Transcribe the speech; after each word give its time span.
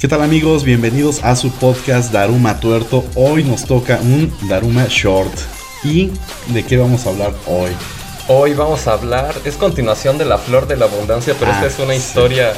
¿Qué 0.00 0.08
tal 0.08 0.22
amigos? 0.22 0.64
Bienvenidos 0.64 1.22
a 1.22 1.36
su 1.36 1.50
podcast 1.52 2.10
Daruma 2.12 2.58
Tuerto. 2.58 3.04
Hoy 3.14 3.44
nos 3.44 3.64
toca 3.64 3.98
un 4.02 4.32
Daruma 4.48 4.86
Short. 4.88 5.32
¿Y 5.84 6.10
de 6.48 6.64
qué 6.64 6.78
vamos 6.78 7.06
a 7.06 7.10
hablar 7.10 7.34
hoy? 7.46 7.70
Hoy 8.28 8.54
vamos 8.54 8.86
a 8.86 8.92
hablar, 8.92 9.34
es 9.44 9.56
continuación 9.56 10.16
de 10.16 10.24
la 10.24 10.38
flor 10.38 10.66
de 10.66 10.76
la 10.76 10.86
abundancia, 10.86 11.34
pero 11.38 11.50
esta 11.50 11.64
Ah, 11.64 11.66
es 11.68 11.78
una 11.78 11.92
sí. 11.92 11.98
historia 11.98 12.52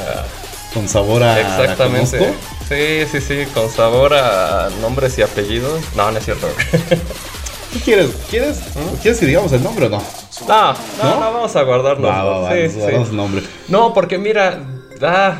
Con 0.73 0.87
sabor 0.87 1.23
a... 1.23 1.39
exactamente. 1.39 2.33
Sí, 2.69 3.05
sí, 3.11 3.21
sí, 3.21 3.45
con 3.53 3.69
sabor 3.69 4.13
a 4.13 4.69
nombres 4.81 5.17
y 5.17 5.21
apellidos. 5.23 5.81
No, 5.95 6.11
no 6.11 6.17
es 6.17 6.25
cierto. 6.25 6.47
¿Qué 7.73 7.79
quieres? 7.79 8.11
¿Quieres, 8.29 8.59
¿Quieres 9.01 9.19
que 9.19 9.25
digamos 9.25 9.51
el 9.51 9.63
nombre 9.63 9.87
o 9.87 9.89
no? 9.89 10.03
no, 10.47 10.73
no, 10.73 10.77
¿No? 11.03 11.19
no, 11.19 11.33
vamos 11.33 11.55
a 11.55 11.63
guardarnos. 11.63 12.09
Va, 12.09 12.23
va, 12.23 12.39
va, 12.41 12.51
Sí, 12.53 12.69
sí. 12.69 13.15
nombre. 13.15 13.41
No, 13.67 13.93
porque 13.93 14.17
mira, 14.19 14.59
ah, 15.01 15.37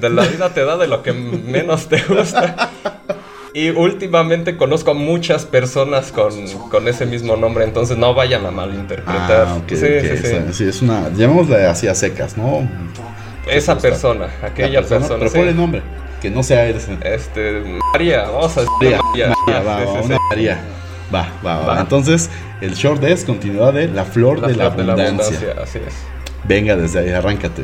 de 0.00 0.10
la 0.10 0.24
vida 0.24 0.50
te 0.52 0.64
da 0.64 0.76
de 0.76 0.86
lo 0.86 1.02
que 1.02 1.12
menos 1.12 1.88
te 1.88 2.02
gusta. 2.02 2.70
Y 3.54 3.70
últimamente 3.70 4.58
conozco 4.58 4.90
a 4.90 4.94
muchas 4.94 5.46
personas 5.46 6.12
con, 6.12 6.46
con 6.68 6.88
ese 6.88 7.06
mismo 7.06 7.36
nombre, 7.36 7.64
entonces 7.64 7.96
no 7.96 8.12
vayan 8.12 8.44
a 8.44 8.50
malinterpretar. 8.50 9.46
Ah, 9.48 9.54
ok, 9.54 9.68
sí, 9.70 9.76
sí, 9.76 10.16
sí. 10.18 10.36
sí, 10.52 10.64
es 10.64 10.82
una... 10.82 11.08
Llamémosla 11.08 11.70
así 11.70 11.88
a 11.88 11.94
secas, 11.94 12.36
¿no? 12.36 12.68
Esa 13.50 13.78
persona, 13.78 14.28
aquella 14.42 14.82
La 14.82 14.86
persona. 14.86 15.16
Pero 15.20 15.32
ponle 15.32 15.54
nombre, 15.54 15.80
que 16.20 16.30
no 16.30 16.42
sea 16.42 16.66
ese. 16.66 16.98
Este, 17.02 17.62
María, 17.92 18.24
vamos 18.24 18.54
a 18.58 18.60
decir 18.60 18.74
María, 18.78 19.00
María. 19.02 19.34
María, 19.46 19.62
va, 19.62 19.84
va, 19.84 20.02
una 20.02 20.18
María. 20.28 20.58
Va, 21.14 21.28
va, 21.44 21.58
va, 21.60 21.66
Va. 21.66 21.80
Entonces, 21.80 22.28
el 22.60 22.74
short 22.74 23.02
es 23.04 23.24
continuidad 23.24 23.72
de 23.72 23.88
la 23.88 24.04
flor, 24.04 24.40
La 24.40 24.48
de, 24.48 24.56
la 24.56 24.70
flor 24.70 24.76
de 24.76 24.84
la 24.84 24.92
abundancia. 24.92 25.36
abundancia, 25.36 25.62
así 25.62 25.78
es. 25.78 25.94
Venga, 26.44 26.76
desde 26.76 26.98
ahí, 26.98 27.10
arráncate. 27.10 27.62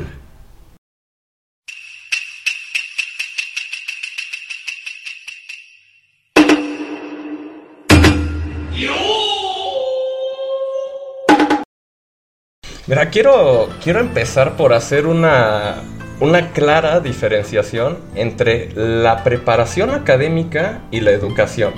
Mira, 12.86 13.10
quiero, 13.10 13.68
quiero 13.82 14.00
empezar 14.00 14.56
por 14.56 14.72
hacer 14.72 15.06
una, 15.06 15.76
una 16.20 16.50
clara 16.50 17.00
diferenciación 17.00 17.98
entre 18.16 18.70
la 18.74 19.22
preparación 19.22 19.90
académica 19.90 20.80
y 20.90 21.00
la 21.00 21.12
educación. 21.12 21.72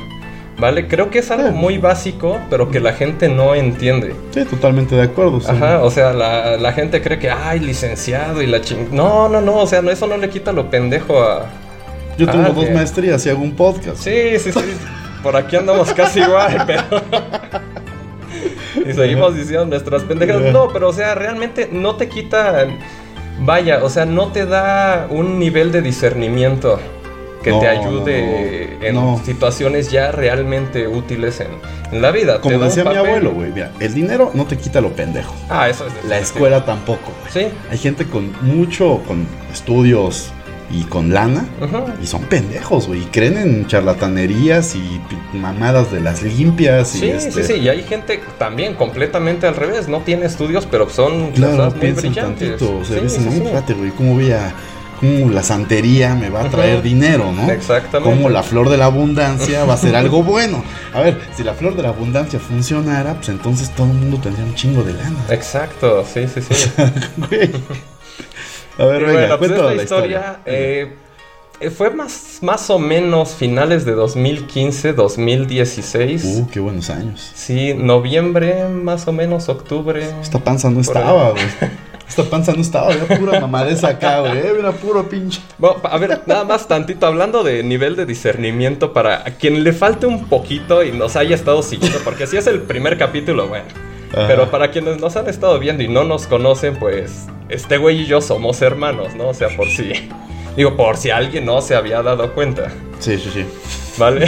¿Vale? 0.56 0.86
Creo 0.86 1.10
que 1.10 1.18
es 1.18 1.32
algo 1.32 1.50
muy 1.50 1.78
básico, 1.78 2.38
pero 2.48 2.70
que 2.70 2.78
la 2.78 2.92
gente 2.92 3.28
no 3.28 3.56
entiende. 3.56 4.14
Sí, 4.30 4.44
totalmente 4.44 4.94
de 4.94 5.02
acuerdo. 5.02 5.40
sí. 5.40 5.48
Ajá, 5.50 5.82
o 5.82 5.90
sea, 5.90 6.12
la, 6.12 6.56
la 6.56 6.72
gente 6.72 7.02
cree 7.02 7.18
que, 7.18 7.28
ay, 7.28 7.58
licenciado 7.58 8.40
y 8.40 8.46
la 8.46 8.60
ching... 8.60 8.88
No, 8.92 9.28
no, 9.28 9.40
no, 9.40 9.56
o 9.56 9.66
sea, 9.66 9.82
no, 9.82 9.90
eso 9.90 10.06
no 10.06 10.16
le 10.16 10.30
quita 10.30 10.52
lo 10.52 10.70
pendejo 10.70 11.20
a... 11.20 11.46
Yo 12.16 12.28
tengo 12.30 12.44
Ah, 12.46 12.52
dos 12.54 12.66
que- 12.66 12.70
maestrías 12.70 13.26
y 13.26 13.30
hago 13.30 13.42
un 13.42 13.56
podcast. 13.56 13.96
Sí, 13.96 14.38
sí, 14.38 14.52
sí. 14.52 14.60
Por 15.24 15.34
aquí 15.36 15.56
andamos 15.56 15.92
casi 15.92 16.20
igual, 16.20 16.62
pero. 16.66 16.84
Y 18.76 18.92
seguimos 18.92 19.34
diciendo 19.34 19.66
nuestras 19.66 20.02
pendejas. 20.04 20.40
No, 20.52 20.68
pero 20.72 20.88
o 20.88 20.92
sea, 20.92 21.14
realmente 21.14 21.68
no 21.70 21.96
te 21.96 22.08
quita. 22.08 22.66
Vaya, 23.40 23.82
o 23.82 23.90
sea, 23.90 24.04
no 24.06 24.28
te 24.28 24.46
da 24.46 25.08
un 25.10 25.38
nivel 25.38 25.72
de 25.72 25.82
discernimiento 25.82 26.78
que 27.42 27.50
No, 27.50 27.58
te 27.58 27.68
ayude 27.68 28.78
no, 28.80 28.86
en 28.86 28.94
no. 28.94 29.20
situaciones 29.24 29.90
ya 29.90 30.12
realmente 30.12 30.86
útiles 30.88 31.40
en, 31.40 31.48
en 31.92 32.00
la 32.00 32.10
vida. 32.10 32.40
Como 32.40 32.58
decía 32.60 32.84
mi 32.84 32.94
abuelo, 32.96 33.32
güey, 33.32 33.50
mira, 33.52 33.72
el 33.80 33.92
dinero 33.92 34.30
no 34.34 34.46
te 34.46 34.56
quita 34.56 34.80
lo 34.80 34.90
pendejo. 34.90 35.34
Ah, 35.50 35.68
eso 35.68 35.84
es. 35.86 35.92
La 36.08 36.18
escuela 36.18 36.64
tampoco, 36.64 37.12
güey. 37.20 37.32
Sí. 37.50 37.52
Hay 37.70 37.76
gente 37.78 38.06
con 38.06 38.32
mucho, 38.40 39.02
con 39.06 39.26
estudios 39.52 40.32
y 40.80 40.82
con 40.84 41.12
lana. 41.12 41.46
Y 42.02 42.06
son 42.06 42.22
pendejos, 42.22 42.86
güey. 42.88 43.02
Y 43.02 43.06
creen 43.06 43.38
en 43.38 43.66
charlatanerías 43.66 44.74
y 44.74 45.00
mamadas 45.36 45.92
de 45.92 46.00
las 46.00 46.22
limpias. 46.22 46.94
Y 46.96 46.98
Sí, 47.00 47.08
este, 47.10 47.42
sí, 47.44 47.54
sí, 47.54 47.60
y 47.60 47.68
hay 47.68 47.82
gente 47.82 48.20
también 48.38 48.74
completamente 48.74 49.46
al 49.46 49.56
revés, 49.56 49.88
no 49.88 50.00
tiene 50.00 50.26
estudios, 50.26 50.66
pero 50.70 50.88
son 50.90 51.30
Claro, 51.32 51.70
muy 51.70 51.92
brillantes. 51.92 52.14
tantito. 52.58 52.78
O 52.78 52.84
sea, 52.84 52.96
Sí, 52.98 53.02
dicen, 53.04 53.20
sí, 53.20 53.26
no, 53.26 53.30
sí. 53.32 53.36
espérate, 53.38 53.74
güey, 53.74 53.90
¿cómo 53.90 54.14
voy 54.14 54.32
a. 54.32 54.52
¿Cómo 55.00 55.28
la 55.30 55.42
santería 55.42 56.14
me 56.14 56.30
va 56.30 56.42
a 56.44 56.48
traer 56.50 56.80
dinero, 56.80 57.30
no? 57.32 57.50
Exactamente. 57.50 58.08
Como 58.14 58.30
la 58.30 58.42
flor 58.44 58.70
de 58.70 58.76
la 58.76 58.86
abundancia 58.86 59.64
va 59.64 59.74
a 59.74 59.76
ser 59.76 59.96
algo 60.02 60.22
bueno. 60.22 60.62
A 60.94 61.00
ver, 61.00 61.20
si 61.36 61.42
la 61.42 61.52
flor 61.54 61.74
de 61.76 61.82
la 61.82 61.88
abundancia 61.88 62.38
funcionara, 62.38 63.14
pues 63.14 63.28
entonces 63.28 63.70
todo 63.74 63.88
el 63.88 63.94
mundo 63.94 64.18
tendría 64.22 64.44
un 64.46 64.54
chingo 64.54 64.82
de 64.84 64.94
lana. 64.94 65.18
Exacto, 65.30 66.04
sí, 66.06 66.26
sí, 66.32 66.40
sí. 66.40 66.70
Güey. 67.28 67.50
A 68.78 68.84
ver, 68.86 69.02
Y 69.02 69.04
venga, 69.04 69.18
bueno, 69.20 69.38
pues 69.38 69.50
esta 69.50 69.62
la 69.64 69.82
historia, 69.82 70.18
historia. 70.18 70.40
eh, 70.46 70.94
eh, 71.60 71.70
fue 71.70 71.90
más, 71.90 72.38
más 72.42 72.68
o 72.70 72.78
menos 72.78 73.34
finales 73.34 73.84
de 73.84 73.92
2015, 73.92 74.92
2016. 74.92 76.24
Uh, 76.24 76.48
qué 76.50 76.60
buenos 76.60 76.90
años. 76.90 77.30
Sí, 77.34 77.74
noviembre, 77.74 78.68
más 78.68 79.06
o 79.06 79.12
menos, 79.12 79.48
octubre. 79.48 80.04
Esta 80.20 80.40
panza 80.40 80.70
no 80.70 80.80
estaba, 80.80 81.30
güey. 81.30 81.44
Esta 82.08 82.22
panza 82.24 82.52
no 82.52 82.60
estaba, 82.60 82.92
era 82.92 83.06
pura 83.18 83.40
mamadeza 83.40 83.88
acá, 83.88 84.20
güey. 84.20 84.36
Era 84.36 84.72
puro 84.72 85.08
pinche. 85.08 85.40
Bueno, 85.56 85.76
a 85.84 85.96
ver, 85.96 86.20
nada 86.26 86.44
más 86.44 86.68
tantito 86.68 87.06
hablando 87.06 87.42
de 87.42 87.62
nivel 87.62 87.96
de 87.96 88.04
discernimiento 88.04 88.92
para 88.92 89.20
a 89.26 89.30
quien 89.30 89.64
le 89.64 89.72
falte 89.72 90.06
un 90.06 90.26
poquito 90.26 90.84
y 90.84 90.92
nos 90.92 91.16
haya 91.16 91.34
estado 91.34 91.62
siguiendo, 91.62 91.98
porque 92.04 92.26
si 92.26 92.36
es 92.36 92.46
el 92.46 92.60
primer 92.60 92.98
capítulo, 92.98 93.48
bueno. 93.48 93.64
Ajá. 94.16 94.26
Pero 94.28 94.50
para 94.50 94.70
quienes 94.70 95.00
nos 95.00 95.16
han 95.16 95.28
estado 95.28 95.58
viendo 95.58 95.82
y 95.82 95.88
no 95.88 96.04
nos 96.04 96.26
conocen, 96.26 96.76
pues 96.76 97.26
este 97.48 97.76
güey 97.78 98.02
y 98.02 98.06
yo 98.06 98.20
somos 98.20 98.62
hermanos, 98.62 99.14
¿no? 99.14 99.28
O 99.28 99.34
sea, 99.34 99.48
por 99.56 99.68
si... 99.68 99.92
Digo, 100.56 100.76
por 100.76 100.96
si 100.96 101.10
alguien 101.10 101.44
no 101.46 101.60
se 101.60 101.74
había 101.74 102.00
dado 102.02 102.32
cuenta, 102.32 102.68
Sí, 103.00 103.18
sí, 103.18 103.28
sí. 103.34 103.44
¿vale? 103.98 104.26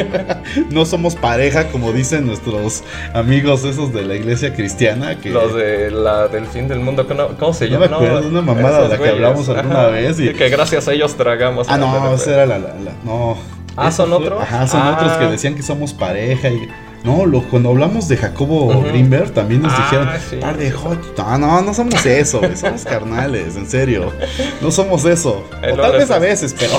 No 0.70 0.84
somos 0.86 1.14
pareja, 1.14 1.68
como 1.68 1.92
dicen 1.92 2.26
nuestros 2.26 2.82
amigos 3.14 3.64
esos 3.64 3.92
de 3.92 4.02
la 4.02 4.14
iglesia 4.16 4.54
cristiana. 4.54 5.20
Que 5.20 5.30
Los 5.30 5.54
de 5.54 5.90
la 5.90 6.28
del 6.28 6.46
fin 6.46 6.66
del 6.66 6.80
mundo, 6.80 7.06
¿cómo, 7.38 7.52
se 7.52 7.66
No 7.68 7.72
llama? 7.78 7.98
me 8.00 8.06
acuerdo, 8.06 8.28
una 8.28 8.40
mamada 8.42 8.82
de 8.82 8.88
la 8.88 8.94
que 8.94 8.96
güeyes. 8.98 9.14
hablamos 9.16 9.48
alguna 9.50 9.86
vez 9.88 10.18
y- 10.18 10.32
que 10.32 10.48
gracias 10.48 10.88
a 10.88 10.92
ellos 10.92 11.14
tragamos. 11.14 11.66
Ah, 11.68 11.76
no, 11.76 11.94
esa 11.98 12.08
pues. 12.08 12.26
era 12.26 12.46
la. 12.46 12.58
la- 12.58 12.68
la- 12.74 12.92
no. 13.04 13.36
Ah, 13.76 13.90
¿son 13.92 14.12
otros? 14.12 14.42
Ajá, 14.42 14.66
son 14.66 14.80
Ah. 14.82 14.96
otros 14.98 15.12
que 15.18 15.26
decían 15.26 15.54
que 15.54 15.62
somos 15.62 15.92
pareja. 15.92 16.48
Y, 16.48 16.68
no, 17.04 17.24
lo, 17.26 17.42
cuando 17.44 17.70
hablamos 17.70 18.08
de 18.08 18.16
Jacobo. 18.16 18.82
Greenberg 18.82 19.32
también 19.32 19.62
nos 19.62 19.72
Ah, 19.72 19.82
dijeron. 19.84 20.08
sí. 20.28 20.36
Par 20.36 20.56
de 20.58 20.70
hot. 20.70 21.16
No, 21.18 21.38
no, 21.38 21.62
no 21.62 21.74
somos 21.74 22.04
eso, 22.06 22.40
somos 22.56 22.84
carnales, 22.84 23.56
en 23.56 23.66
serio. 23.68 24.12
No 24.60 24.70
somos 24.70 25.04
eso. 25.06 25.48
Eh, 25.62 25.70
o 25.72 25.76
no 25.76 25.82
tal 25.82 25.92
vez 25.92 26.10
a 26.10 26.18
veces, 26.18 26.54
pero 26.58 26.74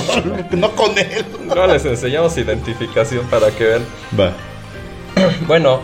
no 0.52 0.70
con 0.76 0.96
él. 0.96 1.24
No 1.46 1.66
les 1.66 1.84
enseñamos 1.84 2.36
identificación 2.38 3.26
para 3.26 3.50
que 3.50 3.64
vean. 3.64 3.82
Va. 4.18 4.32
Bueno, 5.46 5.80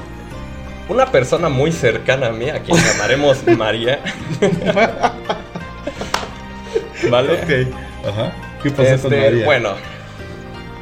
una 0.88 1.06
persona 1.06 1.48
muy 1.48 1.70
cercana 1.72 2.28
a 2.28 2.32
mí, 2.32 2.48
a 2.48 2.60
quien 2.60 2.78
llamaremos 2.78 3.38
María. 3.58 3.98
¿Vale? 7.10 7.32
Ok. 7.34 8.08
Ajá. 8.08 8.32
¿Qué 8.62 8.70
pasó 8.70 9.02
con 9.02 9.12
Este, 9.12 9.20
María? 9.20 9.44
bueno, 9.44 9.70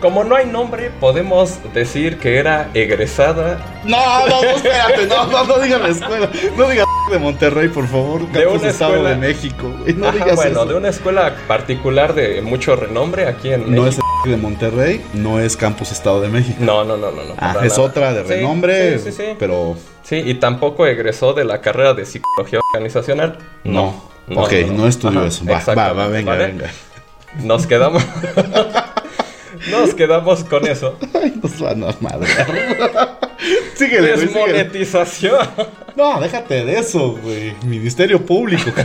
como 0.01 0.25
no 0.25 0.37
hay 0.37 0.47
nombre, 0.47 0.91
podemos 1.01 1.59
decir 1.73 2.19
que 2.19 2.37
era 2.39 2.71
egresada 2.75 3.59
No, 3.85 4.27
no, 4.29 4.43
no, 4.43 4.49
espérate, 4.51 5.07
no, 5.07 5.27
no, 5.27 5.45
no 5.45 5.59
digas 5.59 5.81
la 5.81 5.89
escuela. 5.89 6.31
No 6.57 6.69
digas 6.69 6.87
de 7.11 7.19
Monterrey, 7.19 7.69
por 7.69 7.87
favor. 7.87 8.21
Campus 8.33 8.61
una 8.63 8.71
Estado 8.71 8.93
escuela- 8.97 9.11
de 9.11 9.17
México. 9.17 9.73
No 9.97 10.09
Ajá, 10.09 10.13
digas 10.19 10.37
bueno, 10.37 10.51
eso. 10.63 10.67
de 10.67 10.75
una 10.75 10.89
escuela 10.89 11.35
particular 11.49 12.15
de 12.15 12.43
mucho 12.43 12.77
renombre 12.77 13.27
aquí 13.29 13.51
en 13.53 13.75
No 13.75 13.83
es 13.87 13.97
México. 13.97 14.07
el 14.25 14.31
de 14.33 14.37
Monterrey, 14.37 15.05
no 15.15 15.41
es 15.41 15.57
Campus 15.57 15.93
Estado 15.93 16.21
de 16.21 16.29
México. 16.29 16.59
No, 16.61 16.85
no, 16.85 16.97
no, 16.97 17.11
no, 17.11 17.23
no. 17.25 17.35
Ah, 17.39 17.55
es 17.63 17.71
nada. 17.77 17.83
otra 17.83 18.13
de 18.13 18.23
renombre, 18.25 18.99
Sí, 18.99 19.11
sí, 19.13 19.17
sí. 19.17 19.25
pero 19.39 19.77
Sí, 20.03 20.17
y 20.25 20.35
tampoco 20.35 20.87
egresó 20.87 21.33
de 21.33 21.45
la 21.45 21.61
carrera 21.61 21.95
de 21.95 22.05
psicología 22.07 22.61
organizacional. 22.73 23.39
no. 23.65 24.03
ok, 24.35 24.53
no, 24.73 24.87
estudió 24.89 25.25
eso. 25.25 25.45
Va, 25.47 25.63
va, 25.75 25.93
va, 25.93 26.07
venga, 26.09 26.33
¿vale? 26.33 26.47
venga. 26.49 26.71
Nos 27.43 27.67
quedamos. 27.67 28.03
Nos 29.71 29.95
quedamos 29.95 30.45
con 30.45 30.67
eso. 30.67 30.97
Ay, 31.15 31.35
nos 31.43 31.59
van 31.61 31.85
a 31.85 31.95
madrear. 32.01 33.19
síguele. 33.75 34.17
Desmonetización. 34.17 35.47
No, 35.97 36.21
déjate 36.21 36.65
de 36.65 36.79
eso, 36.79 37.17
güey. 37.23 37.55
Ministerio 37.65 38.25
Público. 38.25 38.71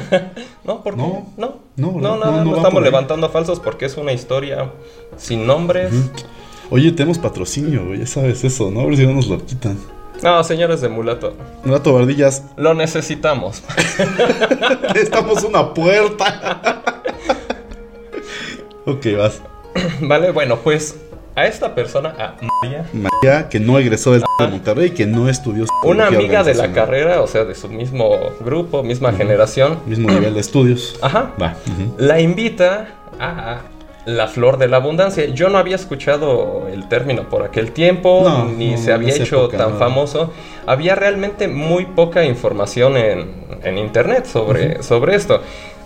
No, 0.64 0.84
¿por 0.84 0.94
qué? 0.94 1.02
No. 1.02 1.34
No, 1.38 1.60
No, 1.76 1.92
no, 1.94 2.00
no, 2.00 2.18
nada, 2.18 2.32
no, 2.32 2.38
no, 2.38 2.44
no 2.44 2.52
va 2.52 2.58
estamos 2.58 2.84
levantando 2.84 3.30
falsos 3.32 3.60
porque 3.60 3.86
es 3.86 3.98
una 3.98 4.14
historia 4.14 4.72
sin 5.18 5.48
nombres. 5.48 5.92
Oye, 6.70 6.92
tenemos 6.92 7.18
patrocinio, 7.18 7.86
güey. 7.88 8.00
Ya 8.00 8.06
sabes 8.06 8.44
eso, 8.44 8.70
¿no? 8.70 8.82
A 8.82 8.86
ver 8.86 8.96
si 8.96 9.08
no 9.08 9.14
nos 9.14 9.28
lo 9.28 9.44
quitan. 9.44 9.76
No, 10.22 10.44
señores 10.44 10.82
de 10.82 10.90
mulato, 10.90 11.34
Rato 11.66 11.94
Bardillas, 11.94 12.44
lo 12.56 12.76
necesitamos. 12.76 13.64
necesitamos 14.94 15.44
una 15.44 15.74
puerta. 15.74 16.84
ok, 18.86 19.08
vas. 19.18 19.42
vale, 20.02 20.32
bueno, 20.32 20.58
pues 20.58 20.96
a 21.36 21.48
esta 21.48 21.74
persona, 21.74 22.14
a 22.20 22.36
María, 22.94 23.48
que 23.50 23.60
no 23.60 23.80
egresó 23.80 24.12
del 24.12 24.22
de 24.40 24.48
Monterrey, 24.48 24.90
que 24.92 25.06
no 25.06 25.30
estudió 25.30 25.66
una 25.84 26.08
amiga 26.08 26.44
de 26.44 26.54
la 26.54 26.72
carrera, 26.74 27.22
o 27.22 27.28
sea, 27.28 27.46
de 27.46 27.56
su 27.56 27.70
mismo 27.70 28.18
grupo, 28.42 28.84
misma 28.84 29.14
generación, 29.14 29.80
Mismo 29.86 30.10
nivel 30.10 30.34
de 30.34 30.42
estudios. 30.42 30.98
ajá, 31.02 31.32
Va. 31.42 31.56
la 31.98 32.20
invita 32.20 32.88
a 33.20 33.62
la 34.06 34.28
flor 34.28 34.58
de 34.58 34.68
la 34.68 34.78
abundancia. 34.78 35.26
Yo 35.28 35.50
no 35.50 35.58
había 35.60 35.76
escuchado 35.76 36.68
el 36.74 36.90
término 36.90 37.30
por 37.30 37.44
aquel 37.44 37.72
tiempo, 37.72 38.22
No, 38.26 38.46
ni 38.46 38.72
no, 38.72 38.78
se 38.78 38.92
había 38.92 39.14
hecho 39.16 39.46
época 39.46 39.58
tan 39.58 39.74
no. 39.74 39.78
famoso. 39.78 40.34
Había 40.66 40.96
realmente 40.96 41.48
muy 41.48 41.86
poca 41.86 42.24
información 42.26 42.98
en, 42.98 43.46
en 43.64 43.78
internet 43.78 44.26
sobre, 44.26 44.82
sobre 44.82 45.16
esto. 45.16 45.42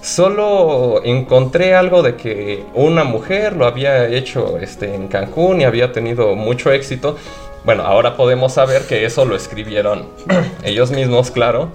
Solo 0.06 1.02
encontré 1.04 1.74
algo 1.74 2.04
de 2.04 2.16
que 2.16 2.63
una 2.75 3.04
mujer 3.04 3.56
lo 3.56 3.66
había 3.66 4.07
hecho 4.07 4.60
este, 4.60 4.94
en 4.94 5.07
Cancún 5.07 5.62
y 5.62 5.63
había 5.63 5.92
tenido 5.92 6.36
mucho 6.36 6.72
éxito. 6.72 7.18
Bueno, 7.63 7.81
ahora 7.81 8.16
podemos 8.16 8.54
saber 8.54 8.84
que 8.84 9.04
eso 9.04 9.25
lo 9.25 9.36
escribieron 9.36 10.06
ellos 10.63 10.92
mismos, 10.92 11.31
claro. 11.31 11.69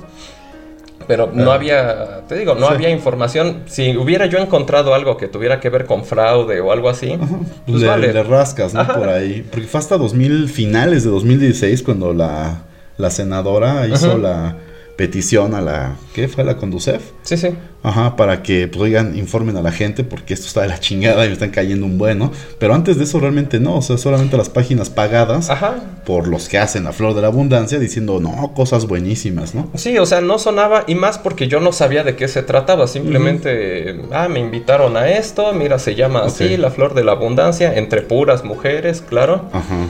Pero 1.08 1.28
no 1.34 1.50
Ah. 1.50 1.54
había, 1.56 2.20
te 2.28 2.36
digo, 2.36 2.54
no 2.54 2.68
Sí. 2.68 2.74
había 2.74 2.90
información. 2.90 3.64
Si 3.66 3.96
hubiera 3.96 4.26
yo 4.26 4.38
encontrado 4.38 4.94
algo 4.94 5.16
que 5.16 5.26
tuviera 5.26 5.58
que 5.58 5.68
ver 5.68 5.84
con 5.84 6.04
fraude 6.04 6.60
o 6.60 6.70
algo 6.70 6.88
así, 6.88 7.18
pues 7.66 7.80
le, 7.82 7.88
vale. 7.88 8.12
le 8.12 8.22
rascas, 8.22 8.74
¿no? 8.74 8.82
Ajá. 8.82 8.94
Por 8.96 9.08
ahí. 9.08 9.44
Porque 9.50 9.66
fue 9.66 9.80
hasta 9.80 9.98
2000, 9.98 10.48
finales 10.48 11.02
de 11.02 11.10
2016 11.10 11.82
cuando 11.82 12.14
la, 12.14 12.62
la 12.96 13.10
senadora 13.10 13.88
hizo 13.88 14.10
Ajá. 14.10 14.18
la 14.18 14.56
petición 15.00 15.54
a 15.54 15.62
la... 15.62 15.96
¿Qué 16.12 16.28
fue? 16.28 16.44
¿La 16.44 16.58
Conducef? 16.58 17.00
Sí, 17.22 17.38
sí. 17.38 17.48
Ajá, 17.82 18.16
para 18.16 18.42
que, 18.42 18.68
pues, 18.68 18.82
oigan, 18.82 19.16
informen 19.16 19.56
a 19.56 19.62
la 19.62 19.72
gente 19.72 20.04
porque 20.04 20.34
esto 20.34 20.46
está 20.46 20.60
de 20.60 20.68
la 20.68 20.78
chingada 20.78 21.24
y 21.24 21.28
me 21.28 21.32
están 21.32 21.48
cayendo 21.48 21.86
un 21.86 21.96
bueno. 21.96 22.30
Pero 22.58 22.74
antes 22.74 22.98
de 22.98 23.04
eso 23.04 23.18
realmente 23.18 23.60
no, 23.60 23.76
o 23.76 23.80
sea, 23.80 23.96
solamente 23.96 24.36
las 24.36 24.50
páginas 24.50 24.90
pagadas 24.90 25.48
Ajá. 25.48 25.76
por 26.04 26.28
los 26.28 26.50
que 26.50 26.58
hacen 26.58 26.84
la 26.84 26.92
flor 26.92 27.14
de 27.14 27.22
la 27.22 27.28
abundancia 27.28 27.78
diciendo, 27.78 28.20
no, 28.20 28.52
cosas 28.54 28.86
buenísimas, 28.86 29.54
¿no? 29.54 29.70
Sí, 29.74 29.96
o 29.96 30.04
sea, 30.04 30.20
no 30.20 30.38
sonaba 30.38 30.84
y 30.86 30.96
más 30.96 31.16
porque 31.18 31.48
yo 31.48 31.60
no 31.60 31.72
sabía 31.72 32.04
de 32.04 32.14
qué 32.14 32.28
se 32.28 32.42
trataba. 32.42 32.86
Simplemente, 32.86 34.02
ah, 34.12 34.28
me 34.28 34.40
invitaron 34.40 34.98
a 34.98 35.08
esto, 35.08 35.50
mira, 35.54 35.78
se 35.78 35.94
llama 35.94 36.24
así, 36.26 36.58
la 36.58 36.70
flor 36.70 36.92
de 36.92 37.04
la 37.04 37.12
abundancia, 37.12 37.74
entre 37.74 38.02
puras 38.02 38.44
mujeres, 38.44 39.02
claro. 39.08 39.48
Ajá. 39.50 39.86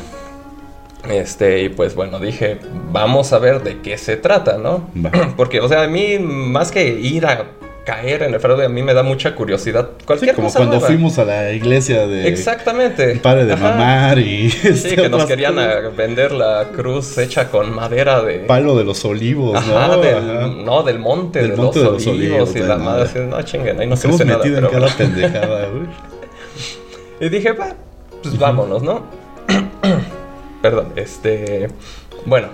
Este, 1.08 1.62
y 1.62 1.68
pues 1.70 1.94
bueno, 1.94 2.18
dije, 2.18 2.58
vamos 2.92 3.32
a 3.32 3.38
ver 3.38 3.62
de 3.62 3.80
qué 3.80 3.96
se 3.98 4.16
trata, 4.16 4.58
¿no? 4.58 4.88
Porque, 5.36 5.60
o 5.60 5.68
sea, 5.68 5.82
a 5.82 5.88
mí, 5.88 6.18
más 6.18 6.70
que 6.70 6.88
ir 6.88 7.24
a 7.26 7.44
caer 7.86 8.22
en 8.22 8.34
el 8.34 8.40
fraude, 8.40 8.66
a 8.66 8.68
mí 8.68 8.82
me 8.82 8.92
da 8.92 9.02
mucha 9.02 9.34
curiosidad. 9.34 9.88
Sí, 9.98 10.04
Cualquier 10.04 10.34
como 10.34 10.48
cosa 10.48 10.58
cuando 10.58 10.74
nueva. 10.76 10.86
fuimos 10.86 11.18
a 11.18 11.24
la 11.24 11.50
iglesia 11.52 12.06
de... 12.06 12.28
Exactamente. 12.28 13.16
Pare 13.16 13.46
de 13.46 13.54
Ajá. 13.54 13.70
mamar 13.70 14.18
y... 14.18 14.50
Sí, 14.50 14.68
este, 14.68 14.90
que 14.96 15.08
nos 15.08 15.22
otras 15.22 15.26
querían 15.26 15.56
vender 15.96 16.32
la 16.32 16.68
cruz 16.76 17.16
hecha 17.16 17.50
con 17.50 17.74
madera 17.74 18.22
de... 18.22 18.40
Palo 18.40 18.76
de 18.76 18.84
los 18.84 19.02
olivos, 19.06 19.56
Ajá, 19.56 19.88
¿no? 19.96 20.00
del, 20.02 20.14
Ajá. 20.16 20.46
no, 20.48 20.82
del 20.82 20.98
monte, 20.98 21.40
Del 21.40 21.52
de, 21.52 21.56
monte 21.56 21.78
los 21.82 21.86
de 21.86 21.92
los 21.92 22.06
olivos, 22.06 22.54
y 22.54 22.58
la 22.60 22.76
madre, 22.76 23.26
no. 23.26 23.42
chinguen, 23.42 23.80
ahí 23.80 23.86
no 23.86 23.94
Nos 23.96 24.04
hemos 24.04 24.24
nada. 24.26 24.38
metido 24.38 24.58
en 24.58 24.66
pero 24.66 24.70
cada 24.70 24.94
bueno. 24.94 24.96
pendejada, 25.14 25.66
güey. 25.68 25.86
Y 27.22 27.28
dije, 27.30 27.52
va, 27.52 27.74
pues 28.22 28.38
vámonos, 28.38 28.82
¿no? 28.82 29.02
Perdón, 30.62 30.92
este... 30.96 31.68
Bueno, 32.26 32.48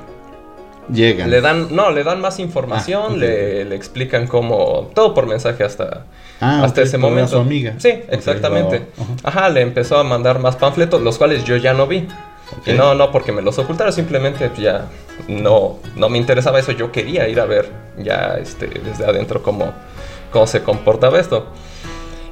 Llegan. 0.92 1.30
le 1.30 1.40
dan, 1.40 1.74
no, 1.74 1.90
le 1.90 2.04
dan 2.04 2.20
más 2.20 2.38
información, 2.38 3.14
Ah, 3.14 3.16
le, 3.16 3.64
le 3.64 3.74
explican 3.74 4.26
cómo, 4.28 4.90
todo 4.94 5.12
por 5.14 5.26
mensaje 5.26 5.64
hasta, 5.64 6.04
Ah, 6.40 6.62
hasta 6.64 6.82
ese 6.82 6.98
momento. 6.98 7.30
su 7.32 7.38
amiga. 7.38 7.74
Sí, 7.78 7.88
exactamente. 8.08 8.78
va, 8.98 9.02
ajá. 9.24 9.40
Ajá, 9.40 9.48
le 9.48 9.62
empezó 9.62 9.98
a 9.98 10.04
mandar 10.04 10.38
más 10.38 10.54
panfletos, 10.56 11.00
los 11.02 11.18
cuales 11.18 11.44
yo 11.44 11.56
ya 11.56 11.72
no 11.72 11.86
vi. 11.86 12.06
Y 12.64 12.74
no, 12.74 12.94
no 12.94 13.10
porque 13.10 13.32
me 13.32 13.42
los 13.42 13.58
ocultara, 13.58 13.90
simplemente 13.90 14.48
ya 14.56 14.86
no, 15.26 15.80
no 15.96 16.08
me 16.08 16.18
interesaba 16.18 16.60
eso. 16.60 16.70
Yo 16.70 16.92
quería 16.92 17.26
ir 17.28 17.40
a 17.40 17.44
ver 17.46 17.68
ya 17.98 18.36
este, 18.40 18.68
desde 18.68 19.04
adentro 19.04 19.42
cómo, 19.42 19.72
cómo 20.30 20.46
se 20.46 20.62
comportaba 20.62 21.18
esto. 21.18 21.46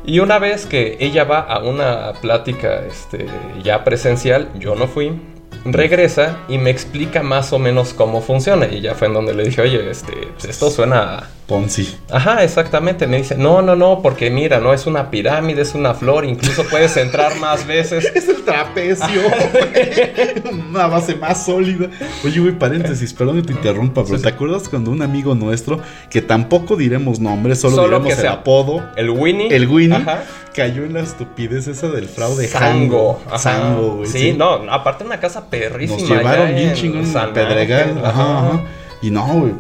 Y 0.06 0.21
una 0.21 0.38
vez 0.38 0.67
que 0.67 0.97
ella 1.00 1.25
va 1.25 1.41
a 1.41 1.59
una 1.65 2.12
plática 2.21 2.82
este, 2.87 3.26
ya 3.65 3.82
presencial, 3.82 4.50
yo 4.56 4.76
no 4.76 4.87
fui, 4.87 5.19
regresa 5.64 6.38
y 6.49 6.58
me 6.58 6.70
explica 6.70 7.22
más 7.22 7.52
o 7.52 7.58
menos 7.58 7.94
cómo 7.94 8.20
funciona. 8.20 8.66
Y 8.66 8.81
ya 8.81 8.94
fue 8.94 9.08
en 9.08 9.14
donde 9.14 9.34
le 9.34 9.44
dije, 9.44 9.62
oye, 9.62 9.90
este, 9.90 10.12
pues, 10.34 10.44
esto 10.44 10.70
suena 10.70 11.28
Ponzi. 11.46 11.94
Ajá, 12.11 12.43
exactamente. 12.43 13.06
Me 13.06 13.19
dice, 13.19 13.37
no, 13.37 13.61
no, 13.61 13.76
no, 13.76 14.00
porque 14.02 14.31
mira, 14.31 14.61
no 14.61 14.73
es 14.73 14.87
una 14.87 15.11
pirámide, 15.11 15.61
es 15.62 15.75
una 15.75 15.93
flor, 15.94 16.25
incluso 16.25 16.64
puedes 16.64 16.96
entrar 16.96 17.37
más 17.38 17.67
veces. 17.67 18.11
Es 18.14 18.29
el 18.29 18.43
trapecio. 18.44 19.06
Una 20.70 20.87
base 20.87 21.14
más 21.17 21.44
sólida. 21.44 21.88
Oye, 22.25 22.41
güey, 22.41 22.58
paréntesis, 22.58 23.12
perdón 23.12 23.37
que 23.43 23.49
te 23.49 23.52
interrumpa, 23.52 24.05
pero 24.05 24.17
Sí, 24.17 24.23
¿te 24.23 24.29
sí. 24.29 24.35
acuerdas 24.35 24.69
cuando 24.69 24.91
un 24.91 25.02
amigo 25.02 25.35
nuestro, 25.35 25.81
que 26.11 26.23
tampoco 26.23 26.76
diremos 26.76 27.20
nombre, 27.20 27.55
solo, 27.56 27.76
Solo 27.76 27.87
diremos 27.88 28.06
que 28.08 28.12
el 28.14 28.20
sea- 28.20 28.32
apodo, 28.32 28.82
El 28.97 29.11
Winnie. 29.11 29.55
el 29.55 29.67
Winnie, 29.69 29.97
Ajá. 29.99 30.25
cayó 30.55 30.85
en 30.85 30.94
la 30.94 31.00
estupidez 31.00 31.67
esa 31.69 31.88
del 31.88 32.08
fraude 32.08 32.49
Sango. 32.49 33.20
Sango, 33.37 33.97
güey. 33.97 34.08
Sí, 34.11 34.32
no, 34.32 34.62
aparte 34.70 35.05
una 35.05 35.20
casa 35.20 35.49
perrísima. 35.49 36.00
Nos 36.00 36.08
llevaron 36.08 36.55
bien 36.55 36.69
en 36.70 36.75
chingón 36.75 37.05
en 37.05 37.32
Pedregal. 37.32 38.00
Ajá, 38.05 38.38
ajá. 38.38 38.61
Y 39.02 39.11
no, 39.11 39.26
güey. 39.26 39.52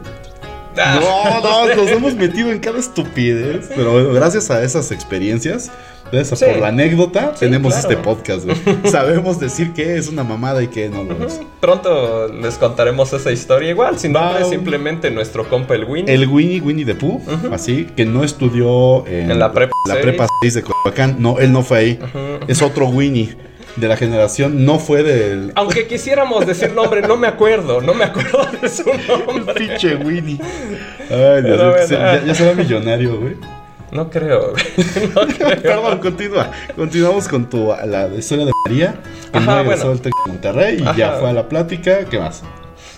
Ah. 0.76 1.40
No, 1.42 1.66
no, 1.68 1.74
nos 1.74 1.88
hemos 1.90 2.14
metido 2.14 2.50
en 2.50 2.58
cada 2.58 2.78
estupidez. 2.78 3.70
Pero 3.74 3.92
bueno, 3.92 4.12
gracias 4.12 4.50
a 4.50 4.62
esas 4.62 4.90
experiencias, 4.90 5.70
gracias 6.10 6.38
Sí. 6.40 6.44
por 6.46 6.58
la 6.58 6.68
anécdota, 6.68 7.32
Sí, 7.34 7.40
tenemos 7.40 7.72
claro. 7.74 7.88
este 7.90 8.02
podcast, 8.02 8.44
güey. 8.44 8.56
Sabemos 8.90 9.38
decir 9.40 9.72
qué 9.72 9.96
es 9.96 10.08
una 10.08 10.24
mamada 10.24 10.62
y 10.62 10.68
qué 10.68 10.88
no 10.88 11.04
lo 11.04 11.26
es. 11.26 11.40
Pronto 11.60 12.28
les 12.28 12.54
contaremos 12.58 13.12
esa 13.12 13.30
historia 13.32 13.70
igual, 13.70 13.94
Va, 13.96 14.08
nombre, 14.08 14.44
un- 14.44 14.50
simplemente 14.50 15.10
nuestro 15.10 15.48
compa 15.48 15.74
el 15.74 15.84
Winnie. 15.84 16.12
El 16.14 16.28
Winnie 16.28 16.60
Winnie 16.60 16.84
the 16.84 16.94
Pooh, 16.94 17.20
así, 17.52 17.86
que 17.96 18.04
no 18.04 18.24
estudió 18.24 19.06
en, 19.06 19.30
En 19.30 19.38
la 19.38 19.52
prepa 19.52 19.72
la 19.88 19.94
seis. 19.94 20.02
prepa 20.04 20.26
6 20.42 20.54
de 20.54 20.62
Coyoacán. 20.62 21.16
No, 21.18 21.38
él 21.38 21.52
no 21.52 21.62
fue 21.62 21.78
ahí. 21.78 21.98
Es 22.48 22.62
otro 22.62 22.86
Winnie 22.86 23.36
de 23.76 23.88
la 23.88 23.96
generación, 23.96 24.64
no 24.64 24.78
fue 24.78 25.02
del. 25.02 25.52
Aunque 25.54 25.86
quisiéramos 25.86 26.46
decir 26.46 26.72
nombre, 26.72 27.02
no 27.02 27.16
me 27.16 27.26
acuerdo, 27.26 27.80
no 27.80 27.94
me 27.94 28.04
acuerdo 28.04 28.46
de 28.62 28.68
su 28.68 28.84
nombre. 29.08 29.54
Pinche 29.54 29.96
Winnie. 29.96 30.38
Ay, 31.10 31.42
Dios 31.42 31.58
mío, 31.58 31.74
ya, 31.88 32.24
ya 32.24 32.34
será 32.34 32.54
millonario, 32.54 33.18
güey. 33.18 33.36
No 33.90 34.10
creo, 34.10 34.54
no 35.14 35.20
creo. 35.38 35.62
Perdón, 35.62 35.98
continúa. 35.98 36.50
Continuamos 36.74 37.28
con 37.28 37.48
tu 37.48 37.72
la 37.86 38.08
historia 38.08 38.46
de 38.46 38.52
María, 38.66 38.94
que 39.30 39.38
Ajá, 39.38 39.46
no 39.46 39.62
regresó 39.62 39.84
bueno. 39.86 39.92
al 39.92 40.00
Tec 40.00 40.12
de 40.24 40.32
Monterrey 40.32 40.76
y 40.80 40.98
ya 40.98 41.12
fue 41.12 41.30
a 41.30 41.32
la 41.32 41.48
plática. 41.48 42.04
¿Qué 42.10 42.18
más? 42.18 42.42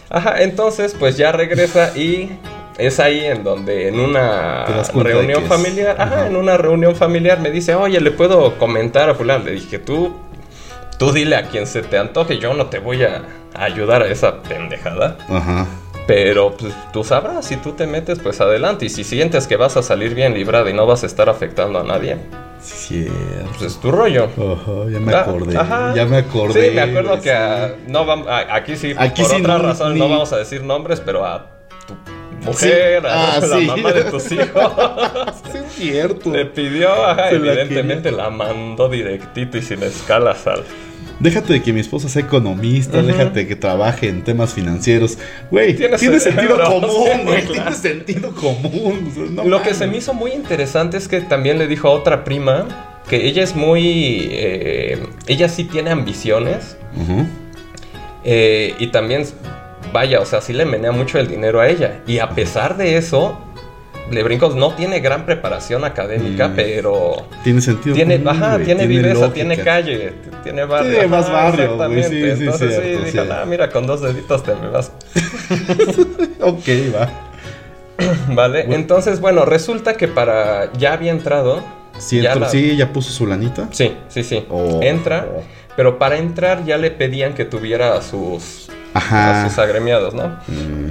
Ajá, 0.08 0.42
entonces 0.42 0.96
pues 0.98 1.16
ya 1.16 1.32
regresa 1.32 1.92
y 1.98 2.30
es 2.78 3.00
ahí 3.00 3.24
en 3.24 3.44
donde 3.44 3.88
en 3.88 4.00
una 4.00 4.64
reunión 4.94 5.44
familiar, 5.44 5.96
ajá, 5.98 6.14
ajá. 6.14 6.26
en 6.28 6.36
una 6.36 6.56
reunión 6.56 6.94
familiar 6.94 7.40
me 7.40 7.50
dice, 7.50 7.74
oye, 7.74 8.00
le 8.00 8.10
puedo 8.10 8.56
comentar 8.58 9.10
a 9.10 9.14
fulano. 9.14 9.44
Le 9.44 9.52
dije, 9.52 9.78
tú, 9.78 10.14
tú 10.98 11.12
dile 11.12 11.36
a 11.36 11.48
quien 11.48 11.66
se 11.66 11.82
te 11.82 11.98
antoje, 11.98 12.38
yo 12.38 12.54
no 12.54 12.66
te 12.66 12.78
voy 12.78 13.02
a 13.02 13.22
ayudar 13.54 14.02
a 14.02 14.08
esa 14.08 14.42
pendejada. 14.42 15.16
Ajá. 15.28 15.66
Pero 16.06 16.56
pues, 16.56 16.72
tú 16.92 17.02
sabrás, 17.02 17.44
si 17.46 17.56
tú 17.56 17.72
te 17.72 17.86
metes, 17.86 18.20
pues 18.20 18.40
adelante. 18.40 18.86
Y 18.86 18.88
si 18.90 19.02
sientes 19.02 19.46
que 19.48 19.56
vas 19.56 19.76
a 19.76 19.82
salir 19.82 20.14
bien 20.14 20.34
librada 20.34 20.70
y 20.70 20.72
no 20.72 20.86
vas 20.86 21.02
a 21.02 21.06
estar 21.06 21.28
afectando 21.28 21.80
a 21.80 21.82
nadie, 21.82 22.16
Sí, 22.60 23.04
cierto. 23.04 23.50
pues 23.58 23.62
es 23.72 23.80
tu 23.80 23.90
rollo. 23.90 24.28
Ya 24.88 25.00
me 25.00 25.12
Ah, 25.14 25.20
acordé. 25.22 25.56
ajá. 25.58 25.92
Ya 25.96 26.04
me 26.06 26.18
acordé. 26.18 26.68
Sí, 26.68 26.74
me 26.76 26.82
acuerdo 26.82 27.20
que 27.20 27.32
a- 27.32 27.74
no 27.88 28.04
vamos, 28.06 28.28
aquí 28.30 28.76
sí, 28.76 28.94
Aquí 28.96 29.22
por 29.22 29.30
sí 29.32 29.40
otras 29.42 29.80
no, 29.80 29.90
ni- 29.90 29.98
no 29.98 30.08
vamos 30.08 30.32
a 30.32 30.36
decir 30.36 30.62
nombres, 30.62 31.00
pero 31.04 31.24
a 31.26 31.46
tu 31.88 31.94
mujer, 32.46 33.02
Sí. 33.02 33.06
a 33.08 33.34
Ah, 33.34 33.40
la 33.40 33.58
sí. 33.58 33.66
mamá 33.66 33.92
de 33.92 34.04
tus 34.04 34.30
hijos, 34.30 34.46
Sí, 35.52 35.58
es 35.58 35.72
cierto. 35.72 36.30
le 36.30 36.46
pidió, 36.46 36.92
ajá, 37.04 37.22
la 37.22 37.30
evidentemente 37.32 38.12
la, 38.12 38.30
mandó 38.30 38.88
directito 38.88 39.58
y 39.58 39.62
sin 39.62 39.82
escalas 39.82 40.46
al... 40.46 40.62
Déjate 41.18 41.54
de 41.54 41.62
que 41.62 41.72
mi 41.72 41.80
esposa 41.80 42.08
sea 42.08 42.22
economista, 42.22 43.00
déjate 43.02 43.40
de 43.40 43.46
que 43.48 43.56
trabaje 43.56 44.08
en 44.08 44.22
temas 44.22 44.52
financieros. 44.52 45.16
Güey, 45.50 45.74
Tiene 45.74 45.96
sentido 46.20 46.62
común, 46.62 46.90
sí, 46.90 47.22
güey. 47.24 47.42
claro. 47.44 47.46
Tiene 47.52 47.72
sentido 47.72 48.34
común. 48.34 49.08
o 49.10 49.14
sea, 49.14 49.24
no 49.30 49.44
Lo 49.44 49.62
que 49.62 49.72
se 49.74 49.86
me 49.86 49.96
hizo 49.96 50.12
muy 50.12 50.32
interesante 50.32 50.96
es 50.98 51.08
que 51.08 51.20
también 51.22 51.58
le 51.58 51.66
dijo 51.68 51.88
a 51.88 51.92
otra 51.92 52.22
prima 52.24 52.66
que 53.08 53.26
ella 53.26 53.42
es 53.42 53.54
muy... 53.54 54.28
eh, 54.30 55.06
ella 55.26 55.48
sí 55.48 55.64
tiene 55.64 55.90
ambiciones 55.90 56.76
eh, 58.24 58.74
y 58.78 58.88
también, 58.88 59.24
vaya, 59.92 60.20
o 60.20 60.26
sea, 60.26 60.40
sí 60.40 60.52
le 60.52 60.64
menea 60.64 60.92
mucho 60.92 61.18
el 61.18 61.28
dinero 61.28 61.60
a 61.60 61.68
ella. 61.68 62.00
Y 62.06 62.18
a 62.18 62.30
pesar 62.30 62.76
de 62.76 62.96
eso, 62.96 63.38
Le 64.10 64.22
Brincos 64.22 64.54
no 64.54 64.72
tiene 64.74 65.00
gran 65.00 65.26
preparación 65.26 65.84
académica, 65.84 66.48
Mm. 66.48 66.52
pero 66.54 67.26
Tiene 67.42 67.60
sentido 67.60 67.94
tiene, 67.96 68.22
común, 68.22 68.28
ajá, 68.42 68.52
güey, 68.54 68.64
tiene, 68.64 68.86
viveza, 68.86 69.32
tiene 69.32 69.58
calle, 69.58 70.12
tiene 70.44 70.64
barrio. 70.64 70.92
Tiene 70.92 71.06
más 71.08 71.30
barrio, 71.32 71.76
güey, 71.76 72.02
sí, 72.04 72.10
sí, 72.10 72.24
Entonces 72.44 72.74
sí, 72.74 72.80
cierto, 72.80 72.98
dijo, 72.98 73.10
cierto. 73.10 73.34
"Ah, 73.34 73.44
mira, 73.46 73.70
con 73.70 73.86
dos 73.86 74.02
deditos 74.02 74.42
te 74.44 74.54
me 74.54 74.68
vas. 74.68 74.92
Ok, 76.40 76.68
va. 76.94 77.08
Vale, 78.28 78.60
Bueno. 78.66 78.74
entonces, 78.74 79.20
bueno, 79.20 79.44
resulta 79.44 79.96
que 79.96 80.06
para. 80.06 80.72
Ya 80.74 80.92
había 80.92 81.10
entrado. 81.10 81.62
Sí, 81.98 82.20
ya 82.20 82.34
la- 82.34 82.48
sí, 82.48 82.76
ya 82.76 82.92
puso 82.92 83.10
su 83.10 83.26
lanita. 83.26 83.68
Sí, 83.72 83.92
sí, 84.08 84.22
sí. 84.22 84.44
Oh. 84.50 84.80
Entra, 84.82 85.26
pero 85.76 85.98
para 85.98 86.18
entrar 86.18 86.64
ya 86.64 86.76
le 86.76 86.90
pedían 86.90 87.32
que 87.34 87.44
tuviera 87.46 87.94
a 87.96 88.02
sus, 88.02 88.68
a 88.94 88.98
Ajá. 88.98 89.48
sus 89.48 89.58
agremiados, 89.58 90.12
¿no? 90.14 90.28
Mm. 90.46 90.90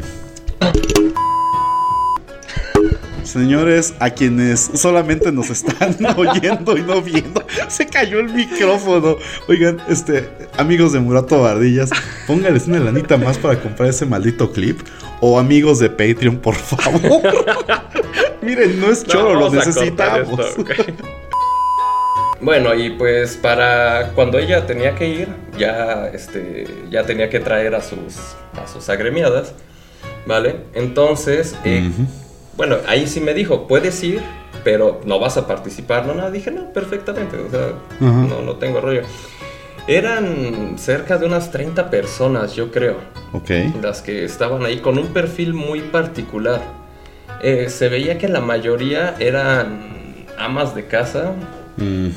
Señores, 3.26 3.96
a 4.00 4.12
quienes 4.12 4.70
solamente 4.76 5.32
nos 5.32 5.50
están 5.50 5.98
oyendo 6.18 6.78
y 6.78 6.84
no 6.84 7.02
viendo, 7.02 7.44
se 7.68 7.88
cayó 7.88 8.20
el 8.20 8.32
micrófono. 8.32 9.18
Oigan, 9.48 9.82
este, 9.90 10.30
amigos 10.58 10.94
de 10.94 11.00
Murato 11.00 11.42
Bardillas, 11.42 11.90
póngales 12.28 12.68
una 12.68 12.80
lanita 12.80 13.18
más 13.18 13.38
para 13.38 13.60
comprar 13.60 13.90
ese 13.90 14.06
maldito 14.06 14.52
clip. 14.52 14.80
O 15.22 15.40
amigos 15.40 15.80
de 15.80 15.90
Patreon, 15.90 16.38
por 16.38 16.56
favor. 16.56 17.22
Miren, 18.42 18.80
no 18.80 18.92
es 18.92 19.04
choro, 19.04 19.34
lo 19.34 19.50
necesitamos. 19.50 20.40
Bueno, 22.42 22.76
y 22.76 22.92
pues 22.92 23.38
para 23.38 24.12
cuando 24.14 24.38
ella 24.38 24.68
tenía 24.68 24.94
que 24.94 25.08
ir, 25.08 25.30
ya, 25.58 26.10
este, 26.14 26.68
ya 26.92 27.04
tenía 27.04 27.30
que 27.30 27.40
traer 27.40 27.74
a 27.74 27.82
sus, 27.82 28.36
a 28.62 28.68
sus 28.72 28.88
agremiadas, 28.90 29.54
¿vale? 30.28 30.58
Entonces, 30.76 31.56
eh, 31.64 31.90
bueno, 32.58 32.78
ahí 32.88 33.08
sí 33.08 33.20
me 33.22 33.34
dijo, 33.34 33.68
puedes 33.68 34.04
ir, 34.04 34.22
pero 34.64 35.02
no 35.06 35.20
vas 35.20 35.38
a 35.38 35.46
participar. 35.48 36.06
No, 36.06 36.14
no, 36.14 36.32
dije, 36.32 36.52
no, 36.52 36.72
perfectamente, 36.74 37.38
o 37.38 37.50
sea, 37.50 37.74
no, 38.00 38.42
no 38.42 38.56
tengo 38.56 38.82
rollo. 38.82 39.02
Eran 39.88 40.78
cerca 40.80 41.18
de 41.18 41.28
unas 41.28 41.52
30 41.52 41.90
personas, 41.92 42.56
yo 42.56 42.72
creo. 42.72 42.98
Ok. 43.34 43.52
Las 43.82 44.02
que 44.02 44.26
estaban 44.26 44.66
ahí 44.66 44.80
con 44.80 44.98
un 44.98 45.08
perfil 45.08 45.54
muy 45.54 45.82
particular. 45.82 46.62
Eh, 47.44 47.68
se 47.70 47.90
veía 47.90 48.18
que 48.18 48.28
la 48.28 48.42
mayoría 48.42 49.16
eran 49.20 50.26
amas 50.38 50.76
de 50.76 50.86
casa, 50.86 51.34
Mm, 51.78 52.08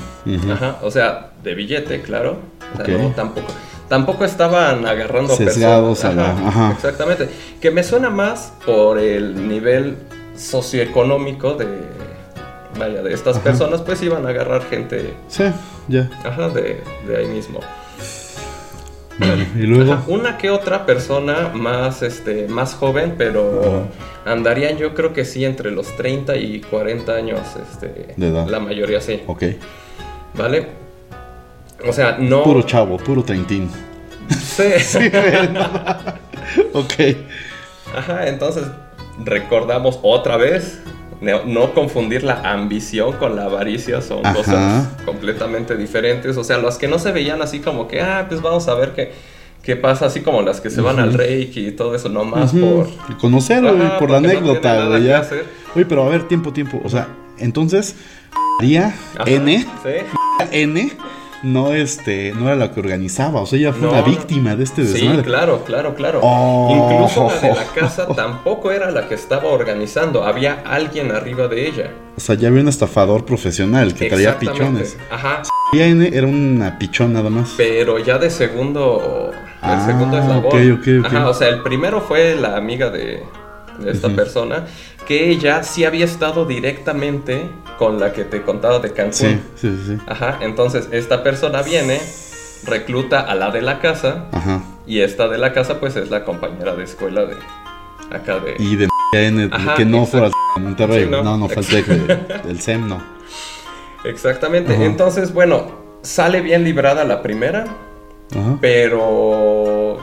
Ajá, 0.52 0.78
o 0.82 0.90
sea, 0.92 1.30
de 1.42 1.52
billete, 1.56 2.00
claro. 2.02 2.38
O 2.80 2.84
sea, 2.84 2.96
no, 2.96 3.08
tampoco. 3.10 3.48
Tampoco 3.88 4.24
estaban 4.24 4.86
agarrando 4.86 5.34
Sesgados 5.34 5.98
personas. 5.98 6.28
a 6.38 6.40
la- 6.42 6.48
ajá. 6.48 6.72
Exactamente. 6.76 7.28
Que 7.60 7.72
me 7.72 7.82
suena 7.82 8.08
más 8.08 8.52
por 8.64 9.00
el 9.00 9.48
nivel 9.48 9.96
socioeconómico 10.38 11.54
de. 11.54 11.66
Vaya, 12.78 13.02
de 13.02 13.12
estas 13.12 13.36
Ajá. 13.36 13.44
personas, 13.44 13.80
pues 13.82 14.02
iban 14.02 14.24
a 14.26 14.28
agarrar 14.28 14.62
gente. 14.68 15.14
Sí, 15.28 15.44
ya. 15.88 16.08
Ajá, 16.24 16.48
de, 16.50 16.80
de 17.06 17.16
ahí 17.16 17.26
mismo. 17.26 17.60
Y 19.56 19.62
luego. 19.62 19.94
Ajá, 19.94 20.04
una 20.06 20.38
que 20.38 20.50
otra 20.50 20.86
persona 20.86 21.50
más, 21.52 22.02
este, 22.02 22.46
más 22.46 22.74
joven, 22.74 23.14
pero 23.18 23.88
andarían 24.24 24.76
yo 24.76 24.94
creo 24.94 25.12
que 25.12 25.24
sí 25.24 25.44
entre 25.44 25.72
los 25.72 25.88
30 25.96 26.36
y 26.36 26.60
40 26.60 27.12
años, 27.12 27.40
este, 27.70 28.14
De 28.16 28.28
edad. 28.28 28.46
la 28.46 28.60
mayoría 28.60 29.00
sí, 29.00 29.22
Ok. 29.26 29.42
¿vale? 30.34 30.68
O 31.88 31.92
sea, 31.92 32.16
no... 32.20 32.44
Puro 32.44 32.62
chavo, 32.62 32.96
puro 32.98 33.22
treintín. 33.24 33.68
Sí. 34.30 34.64
Ok. 36.72 36.94
Ajá, 37.94 38.26
entonces 38.26 38.64
recordamos 39.24 39.98
otra 40.02 40.36
vez, 40.36 40.80
no, 41.20 41.44
no 41.44 41.74
confundir 41.74 42.22
la 42.22 42.40
ambición 42.52 43.12
con 43.14 43.36
la 43.36 43.44
avaricia, 43.44 44.00
son 44.02 44.24
Ajá. 44.24 44.34
cosas 44.36 44.88
completamente 45.04 45.76
diferentes, 45.76 46.36
o 46.36 46.44
sea, 46.44 46.58
las 46.58 46.78
que 46.78 46.88
no 46.88 46.98
se 46.98 47.12
veían 47.12 47.42
así 47.42 47.60
como 47.60 47.88
que, 47.88 48.00
ah, 48.00 48.26
pues 48.28 48.40
vamos 48.40 48.68
a 48.68 48.74
ver 48.74 48.92
qué, 48.94 49.12
qué 49.62 49.74
pasa, 49.76 50.06
así 50.06 50.20
como 50.20 50.42
las 50.42 50.60
que 50.60 50.70
se 50.70 50.80
van 50.80 51.00
al 51.00 51.14
reiki 51.14 51.66
y 51.68 51.72
todo 51.72 51.94
eso, 51.94 52.08
nomás 52.08 52.52
Ujú. 52.54 52.86
por... 53.08 53.16
Conocer, 53.18 53.62
güey, 53.62 53.82
Ajá, 53.82 53.98
por 53.98 54.10
la 54.10 54.20
no 54.20 54.28
anécdota, 54.28 54.98
ya. 55.00 55.18
hacer. 55.18 55.44
Oye, 55.74 55.84
pero 55.86 56.04
a 56.04 56.08
ver, 56.08 56.28
tiempo, 56.28 56.52
tiempo. 56.52 56.80
O 56.84 56.88
sea, 56.88 57.08
entonces, 57.38 57.96
María 58.60 58.94
Ajá, 59.16 59.24
N, 59.30 59.58
Sí. 59.82 59.90
N, 60.52 60.92
no, 61.42 61.72
este, 61.72 62.32
no 62.34 62.46
era 62.46 62.56
la 62.56 62.72
que 62.72 62.80
organizaba. 62.80 63.40
O 63.40 63.46
sea, 63.46 63.58
ella 63.58 63.72
fue 63.72 63.82
No, 63.82 63.90
una 63.92 64.02
víctima 64.02 64.56
de 64.56 64.64
este 64.64 64.84
Sí, 64.86 64.92
desmadre. 64.94 65.22
claro, 65.22 65.62
claro, 65.64 65.94
claro. 65.94 66.20
Oh. 66.22 66.68
Incluso 66.92 67.28
la 67.34 67.40
de 67.48 67.54
la 67.54 67.64
casa 67.74 68.06
tampoco 68.08 68.70
era 68.72 68.90
la 68.90 69.08
que 69.08 69.14
estaba 69.14 69.48
organizando, 69.48 70.24
había 70.24 70.62
alguien 70.66 71.10
arriba 71.12 71.48
de 71.48 71.68
ella. 71.68 71.90
O 72.16 72.20
sea, 72.20 72.34
ya 72.34 72.48
había 72.48 72.62
un 72.62 72.68
estafador 72.68 73.24
profesional 73.24 73.94
que 73.94 74.08
traía 74.08 74.38
pichones. 74.38 74.96
Ajá, 75.10 75.42
era 75.72 76.26
una 76.26 76.78
pichón 76.78 77.12
nada 77.12 77.30
más. 77.30 77.54
pero 77.56 77.98
ya 77.98 78.18
de 78.18 78.30
segundo, 78.30 79.30
Ah, 79.60 79.74
el 79.80 79.86
segundo 79.92 80.18
eslabón. 80.18 81.04
Ajá, 81.04 81.28
o 81.28 81.34
sea, 81.34 81.48
el 81.48 81.62
primero 81.62 82.00
fue 82.00 82.36
la 82.36 82.56
amiga 82.56 82.90
de, 82.90 83.22
de 83.78 83.90
esta 83.90 84.08
persona, 84.08 84.66
que 85.08 85.30
ella 85.30 85.62
sí 85.64 85.86
había 85.86 86.04
estado 86.04 86.44
directamente 86.44 87.48
con 87.78 87.98
la 87.98 88.12
que 88.12 88.24
te 88.24 88.42
contaba 88.42 88.78
de 88.78 88.92
Cancún. 88.92 89.12
Sí, 89.14 89.40
sí, 89.56 89.82
sí. 89.86 89.98
Ajá, 90.06 90.38
entonces 90.42 90.88
esta 90.92 91.22
persona 91.22 91.62
viene, 91.62 91.98
recluta 92.64 93.20
a 93.20 93.34
la 93.34 93.50
de 93.50 93.62
la 93.62 93.80
casa, 93.80 94.26
Ajá. 94.32 94.60
y 94.86 95.00
esta 95.00 95.26
de 95.28 95.38
la 95.38 95.54
casa 95.54 95.80
pues 95.80 95.96
es 95.96 96.10
la 96.10 96.24
compañera 96.24 96.76
de 96.76 96.84
escuela 96.84 97.24
de 97.24 97.36
acá 98.14 98.38
de... 98.38 98.56
Y 98.58 98.76
de 98.76 98.86
María 99.12 99.28
N, 99.28 99.48
Ajá, 99.50 99.74
que 99.76 99.86
no 99.86 100.04
fuera 100.04 100.28
a 100.54 100.58
Monterrey. 100.58 101.04
Sí, 101.04 101.10
no. 101.10 101.22
no, 101.22 101.38
no, 101.38 101.48
de- 101.48 102.40
del 102.44 102.60
SEM, 102.60 102.86
no. 102.86 103.02
Exactamente. 104.04 104.74
Ajá. 104.74 104.84
Entonces, 104.84 105.32
bueno, 105.32 105.70
sale 106.02 106.42
bien 106.42 106.64
librada 106.64 107.04
la 107.04 107.22
primera, 107.22 107.64
Ajá. 108.32 108.58
pero 108.60 109.98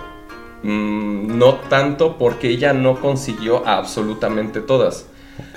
mm, 0.65 1.37
no 1.37 1.55
tanto 1.69 2.17
porque 2.17 2.49
ella 2.49 2.73
no 2.73 2.99
consiguió 2.99 3.65
absolutamente 3.67 4.61
todas. 4.61 5.05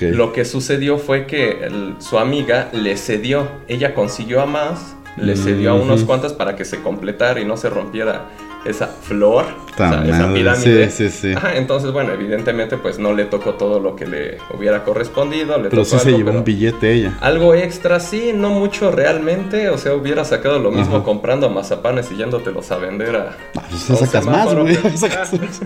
Lo 0.01 0.33
que 0.33 0.45
sucedió 0.45 0.99
fue 0.99 1.27
que 1.27 1.65
el- 1.65 1.95
su 2.01 2.19
amiga 2.19 2.69
le 2.73 2.97
cedió, 2.97 3.47
ella 3.69 3.95
consiguió 3.95 4.41
a 4.43 4.47
más, 4.47 4.97
le 5.17 5.37
cedió 5.37 5.71
a 5.71 5.75
unos 5.75 6.01
Ujú. 6.01 6.07
cuantas 6.09 6.33
para 6.33 6.57
que 6.57 6.65
se 6.65 6.81
completara 6.83 7.41
y 7.41 7.45
no 7.45 7.57
se 7.57 7.71
rompiera 7.71 8.27
esa 8.65 8.87
flor, 8.89 9.47
Puta 9.69 9.89
o 9.89 9.93
sea, 9.93 10.05
esa 10.05 10.33
pirámide. 10.35 10.91
Sí, 10.91 11.09
sí, 11.09 11.17
sí. 11.21 11.33
Ajá, 11.35 11.57
entonces, 11.57 11.93
bueno, 11.93 12.13
evidentemente, 12.13 12.77
pues 12.77 12.99
no 12.99 13.13
le 13.15 13.25
tocó 13.27 13.55
todo 13.55 13.79
lo 13.81 13.95
que 13.97 14.07
le 14.07 14.39
hubiera 14.53 14.85
correspondido. 14.85 15.57
Le 15.59 15.71
Pero 15.71 15.83
tocó 15.83 15.85
sí 15.85 15.99
se 15.99 16.09
algo, 16.09 16.19
llevó 16.19 16.29
pero- 16.31 16.39
un 16.41 16.45
billete 16.45 16.93
ella. 16.93 17.17
algo 17.21 17.55
extra, 17.55 18.01
sí, 18.01 18.33
no 18.35 18.51
mucho 18.51 18.91
realmente. 18.91 19.69
O 19.71 19.79
sea, 19.79 19.95
hubiera 19.95 20.25
sacado 20.25 20.59
lo 20.59 20.71
mismo 20.71 20.97
Ajá. 20.97 21.05
comprando 21.05 21.49
mazapanes 21.51 22.11
y 22.11 22.17
yéndotelos 22.17 22.71
a 22.73 22.77
vender 22.79 23.17
a. 23.17 23.37
Ah, 23.57 23.63
pues 23.71 23.99
sacas 24.01 24.27
más, 24.27 24.55
güey. 24.55 24.75
Sacas 24.97 25.33
más. 25.33 25.61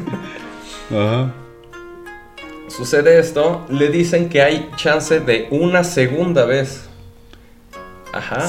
Ajá. 0.90 1.32
Sucede 2.68 3.18
esto, 3.18 3.66
le 3.68 3.88
dicen 3.88 4.28
que 4.28 4.40
hay 4.42 4.70
chance 4.76 5.20
de 5.20 5.48
una 5.50 5.84
segunda 5.84 6.44
vez. 6.46 6.88
Ajá. 8.12 8.46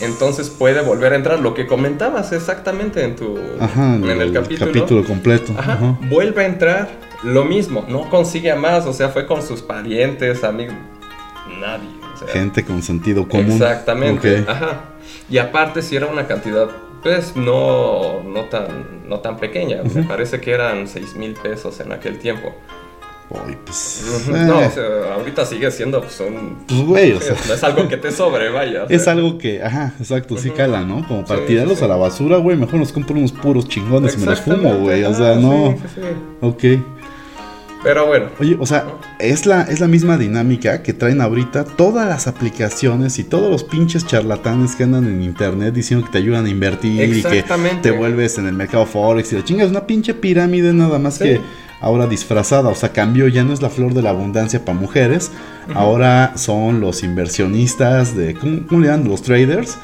Entonces 0.00 0.48
puede 0.50 0.80
volver 0.82 1.12
a 1.12 1.16
entrar. 1.16 1.40
Lo 1.40 1.54
que 1.54 1.66
comentabas 1.66 2.32
exactamente 2.32 3.04
en 3.04 3.16
tu. 3.16 3.38
Ajá, 3.60 3.96
en 3.96 4.08
el, 4.08 4.32
capítulo. 4.32 5.04
completo. 5.04 5.52
Ajá. 5.56 5.72
Ajá. 5.72 5.98
Vuelve 6.02 6.42
a 6.42 6.46
entrar. 6.46 6.88
Lo 7.24 7.44
mismo. 7.44 7.84
No 7.88 8.08
consigue 8.08 8.50
a 8.50 8.56
más. 8.56 8.86
O 8.86 8.92
sea, 8.92 9.08
fue 9.08 9.26
con 9.26 9.42
sus 9.42 9.62
parientes, 9.62 10.44
amigos. 10.44 10.76
Nadie. 11.60 11.88
o 12.14 12.16
sea, 12.16 12.28
Gente 12.28 12.64
con 12.64 12.82
sentido 12.82 13.28
común. 13.28 13.52
Exactamente. 13.52 14.44
Ajá. 14.46 14.84
Y 15.28 15.38
aparte 15.38 15.82
si 15.82 15.96
era 15.96 16.06
una 16.06 16.26
cantidad, 16.26 16.68
pues 17.02 17.36
no, 17.36 18.22
no 18.22 18.42
tan, 18.44 19.08
no 19.08 19.20
tan 19.20 19.36
pequeña. 19.38 19.82
Me 19.82 20.02
parece 20.04 20.40
que 20.40 20.52
eran 20.52 20.86
6 20.86 21.16
mil 21.16 21.34
pesos 21.34 21.80
en 21.80 21.92
aquel 21.92 22.18
tiempo. 22.18 22.54
Pues. 23.28 24.04
Eh, 24.28 24.32
No, 24.46 24.58
o 24.58 24.70
sea, 24.70 25.14
ahorita 25.14 25.44
sigue 25.44 25.70
siendo 25.70 26.00
pues, 26.00 26.18
un... 26.20 26.58
pues, 26.66 26.80
güey, 26.80 27.12
o 27.12 27.20
sea. 27.20 27.34
no 27.46 27.54
es 27.54 27.62
algo 27.62 27.86
que 27.86 27.96
te 27.98 28.10
sobre, 28.10 28.48
vaya. 28.50 28.84
Es 28.88 29.04
sea. 29.04 29.12
algo 29.12 29.36
que, 29.36 29.62
ajá, 29.62 29.92
exacto, 30.00 30.36
sí 30.38 30.50
cala, 30.50 30.80
¿no? 30.82 31.06
Como 31.06 31.24
para 31.24 31.40
Sí, 31.40 31.48
tirarlos 31.48 31.78
sí, 31.78 31.84
a 31.84 31.88
la 31.88 31.96
basura, 31.96 32.38
güey. 32.38 32.56
Mejor 32.56 32.76
nos 32.76 32.90
compro 32.92 33.16
unos 33.16 33.32
puros 33.32 33.68
chingones 33.68 34.14
y 34.14 34.18
me 34.18 34.26
los 34.26 34.40
fumo, 34.40 34.74
güey. 34.78 35.04
O 35.04 35.14
sea, 35.14 35.34
no. 35.34 35.76
Ok. 36.40 36.64
Pero 37.82 38.06
bueno. 38.06 38.26
Oye, 38.40 38.56
o 38.58 38.66
sea, 38.66 38.84
es 39.20 39.46
la, 39.46 39.62
es 39.62 39.78
la 39.80 39.86
misma 39.86 40.18
dinámica 40.18 40.82
que 40.82 40.92
traen 40.92 41.20
ahorita 41.20 41.64
todas 41.64 42.08
las 42.08 42.26
aplicaciones 42.26 43.18
y 43.18 43.24
todos 43.24 43.50
los 43.50 43.62
pinches 43.64 44.04
charlatanes 44.06 44.74
que 44.74 44.84
andan 44.84 45.06
en 45.06 45.22
internet 45.22 45.74
diciendo 45.74 46.04
que 46.06 46.12
te 46.12 46.18
ayudan 46.18 46.46
a 46.46 46.48
invertir 46.48 47.02
y 47.16 47.22
que 47.22 47.44
te 47.82 47.90
vuelves 47.92 48.38
en 48.38 48.46
el 48.46 48.54
mercado 48.54 48.84
Forex 48.84 49.32
y 49.32 49.36
la 49.36 49.44
chinga 49.44 49.64
es 49.64 49.70
una 49.70 49.86
pinche 49.86 50.14
pirámide 50.14 50.72
nada 50.72 50.98
más 50.98 51.14
Sí. 51.18 51.24
que 51.24 51.40
ahora 51.80 52.06
disfrazada. 52.08 52.68
O 52.68 52.74
sea, 52.74 52.92
cambió, 52.92 53.28
ya 53.28 53.44
no 53.44 53.52
es 53.52 53.62
la 53.62 53.70
flor 53.70 53.94
de 53.94 54.02
la 54.02 54.10
abundancia 54.10 54.64
para 54.64 54.76
mujeres, 54.78 55.30
ahora 55.74 56.32
son 56.36 56.80
los 56.80 57.04
inversionistas 57.04 58.16
de, 58.16 58.34
¿cómo, 58.34 58.66
cómo 58.66 58.80
le 58.80 58.88
llaman? 58.88 59.08
Los 59.08 59.22
traders. 59.22 59.78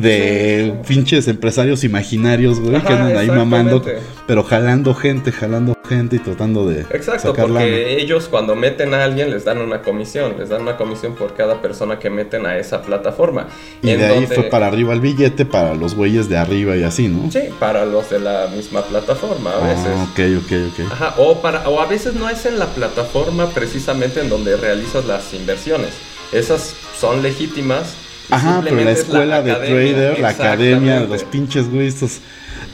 De 0.00 0.74
pinches 0.86 1.26
empresarios 1.26 1.82
imaginarios, 1.82 2.60
güey, 2.60 2.80
que 2.82 2.92
andan 2.92 3.16
ahí 3.16 3.28
mamando, 3.28 3.82
pero 4.26 4.42
jalando 4.44 4.94
gente, 4.94 5.32
jalando 5.32 5.74
gente 5.88 6.16
y 6.16 6.18
tratando 6.18 6.66
de 6.68 6.80
Exacto, 6.90 7.32
porque 7.32 7.52
lana. 7.52 7.64
ellos 7.66 8.28
cuando 8.28 8.54
meten 8.56 8.92
a 8.92 9.04
alguien 9.04 9.30
les 9.30 9.44
dan 9.44 9.58
una 9.58 9.80
comisión, 9.82 10.34
les 10.38 10.48
dan 10.50 10.62
una 10.62 10.76
comisión 10.76 11.14
por 11.14 11.34
cada 11.34 11.62
persona 11.62 11.98
que 11.98 12.10
meten 12.10 12.44
a 12.44 12.58
esa 12.58 12.82
plataforma. 12.82 13.46
Y 13.82 13.90
En 13.90 14.00
de 14.00 14.04
ahí 14.06 14.14
donde- 14.22 14.34
fue 14.34 14.44
para 14.44 14.66
arriba 14.66 14.92
el 14.92 15.00
billete 15.00 15.46
para 15.46 15.74
los 15.74 15.94
güeyes 15.94 16.28
de 16.28 16.36
arriba 16.36 16.76
y 16.76 16.82
así, 16.82 17.08
¿no? 17.08 17.30
Sí, 17.30 17.40
para 17.58 17.86
los 17.86 18.10
de 18.10 18.18
la 18.18 18.48
misma 18.54 18.82
plataforma 18.82 19.52
a 19.52 19.66
veces. 19.66 19.86
Ah, 19.96 20.08
ok, 20.12 20.20
ok, 20.44 20.52
ok. 20.72 20.92
Ajá, 20.92 21.14
o, 21.18 21.40
para, 21.40 21.68
o 21.68 21.80
a 21.80 21.86
veces 21.86 22.14
no 22.14 22.28
es 22.28 22.44
en 22.46 22.58
la 22.58 22.66
plataforma 22.66 23.48
precisamente 23.50 24.20
en 24.20 24.28
donde 24.28 24.56
realizas 24.56 25.06
las 25.06 25.32
inversiones. 25.32 25.90
Esas 26.32 26.74
son 26.98 27.22
legítimas. 27.22 27.94
Ajá, 28.30 28.60
pero 28.64 28.76
la 28.76 28.90
es 28.90 29.00
escuela 29.00 29.42
de 29.42 29.52
trader, 29.54 30.18
la 30.20 30.28
academia, 30.30 31.00
los 31.00 31.24
pinches 31.24 31.70
güeyes, 31.70 31.94
estos 31.94 32.20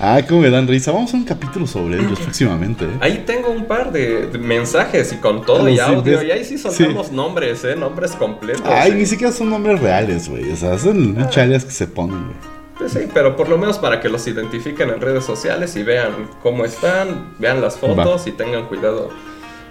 Ah, 0.00 0.20
cómo 0.28 0.40
me 0.40 0.50
dan 0.50 0.66
risa. 0.66 0.90
Vamos 0.90 1.12
a 1.14 1.16
un 1.16 1.24
capítulo 1.24 1.66
sobre 1.66 1.96
ellos 2.00 2.18
próximamente. 2.24 2.86
¿eh? 2.86 2.88
Ahí 3.00 3.22
tengo 3.24 3.50
un 3.50 3.66
par 3.66 3.92
de, 3.92 4.28
mensajes 4.40 5.12
y 5.12 5.16
con 5.16 5.44
todo 5.44 5.68
y 5.68 5.74
sí, 5.74 5.80
audio. 5.80 6.02
ves- 6.18 6.24
Y 6.24 6.30
ahí 6.32 6.44
sí 6.44 6.58
soltamos 6.58 7.12
nombres, 7.12 7.62
¿eh? 7.64 7.76
Nombres 7.76 8.12
completos. 8.12 8.62
Ay, 8.66 8.92
¿eh? 8.92 8.94
ni 8.94 9.06
siquiera 9.06 9.32
son 9.32 9.50
nombres 9.50 9.80
reales, 9.80 10.28
güey. 10.28 10.50
O 10.50 10.56
sea, 10.56 10.76
son 10.78 11.16
Ah. 11.20 11.28
chales 11.30 11.64
que 11.64 11.70
se 11.70 11.86
ponen, 11.86 12.24
güey. 12.24 12.36
Pues 12.78 12.92
sí, 12.92 13.00
pero 13.14 13.36
por 13.36 13.48
lo 13.48 13.58
menos 13.58 13.78
para 13.78 14.00
que 14.00 14.08
los 14.08 14.26
identifiquen 14.26 14.90
en 14.90 15.00
redes 15.00 15.24
sociales 15.24 15.76
y 15.76 15.84
vean 15.84 16.28
cómo 16.42 16.64
están, 16.64 17.34
vean 17.38 17.60
las 17.60 17.76
fotos 17.76 18.26
y 18.26 18.32
tengan 18.32 18.66
cuidado 18.66 19.10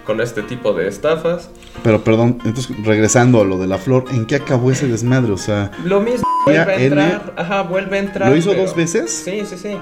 con 0.04 0.20
este 0.20 0.42
tipo 0.42 0.72
de 0.72 0.88
estafas. 0.88 1.50
Pero 1.82 2.02
perdón, 2.02 2.38
entonces 2.44 2.74
regresando 2.84 3.40
a 3.40 3.44
lo 3.44 3.58
de 3.58 3.66
la 3.66 3.78
flor, 3.78 4.04
¿en 4.10 4.26
qué 4.26 4.36
acabó 4.36 4.70
ese 4.70 4.88
desmadre? 4.88 5.32
O 5.32 5.36
sea, 5.36 5.70
Lo 5.84 6.00
mismo, 6.00 6.26
vuelve 6.44 6.60
a 6.72 6.74
N. 6.76 6.84
entrar, 6.86 7.32
ajá, 7.36 7.62
vuelve 7.62 7.96
a 7.96 8.00
entrar. 8.00 8.30
¿lo 8.30 8.36
hizo 8.36 8.50
pero- 8.50 8.62
dos 8.62 8.74
veces? 8.76 9.10
Sí, 9.10 9.42
sí, 9.46 9.56
sí. 9.56 9.76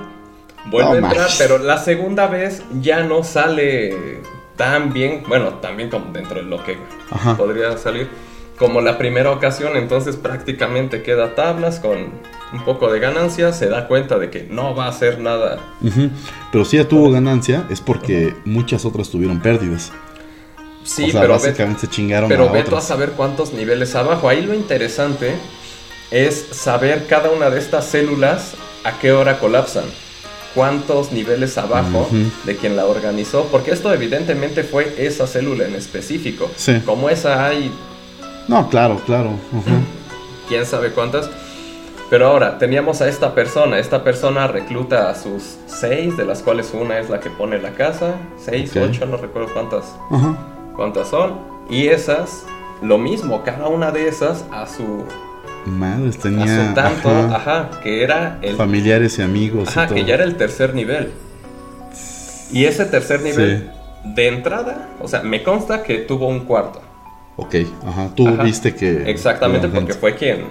Vuelve 0.66 1.00
No 1.00 1.06
a 1.06 1.10
entrar, 1.10 1.28
pero 1.38 1.58
la 1.58 1.78
segunda 1.78 2.26
vez 2.26 2.62
ya 2.80 3.02
no 3.02 3.22
sale 3.24 4.20
tan 4.56 4.92
bien, 4.92 5.22
bueno, 5.26 5.54
también 5.54 5.88
como 5.88 6.12
dentro 6.12 6.36
de 6.36 6.42
lo 6.42 6.62
que 6.62 6.76
Ajá. 7.10 7.34
podría 7.36 7.78
salir, 7.78 8.08
como 8.58 8.82
la 8.82 8.98
primera 8.98 9.30
ocasión, 9.30 9.74
entonces 9.76 10.16
prácticamente 10.16 11.02
queda 11.02 11.34
tablas 11.34 11.80
con 11.80 11.96
un 12.52 12.64
poco 12.66 12.92
de 12.92 13.00
ganancia, 13.00 13.54
se 13.54 13.68
da 13.70 13.88
cuenta 13.88 14.18
de 14.18 14.28
que 14.28 14.42
no 14.50 14.74
va 14.74 14.84
a 14.84 14.88
hacer 14.88 15.18
nada. 15.18 15.56
Ujú. 15.80 16.10
Pero 16.52 16.64
si 16.66 16.76
ya 16.76 16.86
tuvo 16.86 17.10
ganancia, 17.10 17.64
es 17.70 17.80
porque 17.80 18.34
muchas 18.44 18.84
otras 18.84 19.08
tuvieron 19.08 19.40
pérdidas. 19.40 19.92
Sí, 20.94 21.04
o 21.04 21.12
sea, 21.12 21.20
pero, 21.20 21.34
ve- 21.34 21.38
básicamente 21.40 21.80
se 21.82 21.88
chingaron 21.88 22.28
pero 22.28 22.48
a 22.48 22.52
ve 22.52 22.62
tú 22.64 22.76
a 22.76 22.80
saber 22.80 23.10
cuántos 23.12 23.52
niveles 23.52 23.94
abajo. 23.94 24.28
Ahí 24.28 24.42
lo 24.42 24.54
interesante 24.54 25.34
es 26.10 26.46
saber 26.52 27.06
cada 27.06 27.30
una 27.30 27.48
de 27.50 27.58
estas 27.60 27.84
células 27.86 28.54
a 28.84 28.98
qué 28.98 29.12
hora 29.12 29.38
colapsan. 29.38 29.84
Cuántos 30.54 31.12
niveles 31.12 31.56
abajo 31.58 32.08
Ujú. 32.10 32.16
de 32.44 32.56
quien 32.56 32.74
la 32.76 32.86
organizó. 32.86 33.44
Porque 33.52 33.70
esto 33.70 33.92
evidentemente 33.94 34.64
fue 34.64 34.94
esa 34.98 35.28
célula 35.28 35.64
en 35.66 35.76
específico. 35.76 36.50
Sí. 36.56 36.82
Como 36.84 37.08
esa 37.08 37.46
hay 37.46 37.70
No, 38.48 38.68
claro, 38.68 39.00
claro. 39.06 39.28
Ujú. 39.52 39.70
quién 40.48 40.66
sabe 40.66 40.90
cuántas. 40.90 41.30
Pero 42.10 42.26
ahora, 42.26 42.58
teníamos 42.58 43.00
a 43.00 43.08
esta 43.08 43.32
persona. 43.36 43.78
Esta 43.78 44.02
persona 44.02 44.48
recluta 44.48 45.08
a 45.08 45.14
sus 45.14 45.54
seis, 45.66 46.16
de 46.16 46.24
las 46.24 46.42
cuales 46.42 46.72
una 46.74 46.98
es 46.98 47.08
la 47.08 47.20
que 47.20 47.30
pone 47.30 47.62
la 47.62 47.70
casa. 47.74 48.14
Seis, 48.44 48.72
Ok. 48.74 48.82
ocho, 48.90 49.06
no 49.06 49.16
recuerdo 49.18 49.52
cuántas, 49.54 49.84
Ajá. 50.10 50.36
Cuántas 50.76 51.08
son. 51.08 51.34
Y 51.68 51.88
esas, 51.88 52.44
lo 52.82 52.98
mismo, 52.98 53.42
cada 53.44 53.68
una 53.68 53.90
de 53.90 54.08
esas 54.08 54.44
a 54.50 54.66
su, 54.66 55.04
Madres, 55.66 56.18
a 56.18 56.22
tenía 56.22 56.68
su 56.68 56.74
tanto, 56.74 57.10
ajá, 57.10 57.36
ajá, 57.36 57.70
que 57.82 58.02
era 58.02 58.38
el... 58.42 58.56
familiares 58.56 59.18
y 59.18 59.22
amigos 59.22 59.68
y 59.68 59.78
Ajá, 59.78 59.86
todo. 59.86 59.96
que 59.96 60.04
ya 60.04 60.14
era 60.14 60.24
el 60.24 60.36
tercer 60.36 60.74
nivel. 60.74 61.12
Y 62.52 62.64
ese 62.64 62.84
tercer 62.86 63.22
nivel, 63.22 63.70
de 64.04 64.28
entrada, 64.28 64.88
o 65.00 65.06
sea, 65.06 65.22
me 65.22 65.42
consta 65.42 65.82
que 65.82 65.98
tuvo 65.98 66.26
un 66.26 66.40
cuarto. 66.40 66.80
Ok, 67.36 67.54
ajá. 67.86 68.08
Tú 68.14 68.28
Ajá. 68.28 68.42
viste 68.42 68.74
que. 68.74 69.08
Exactamente, 69.10 69.68
porque 69.68 69.94
fue 69.94 70.14
quien 70.14 70.44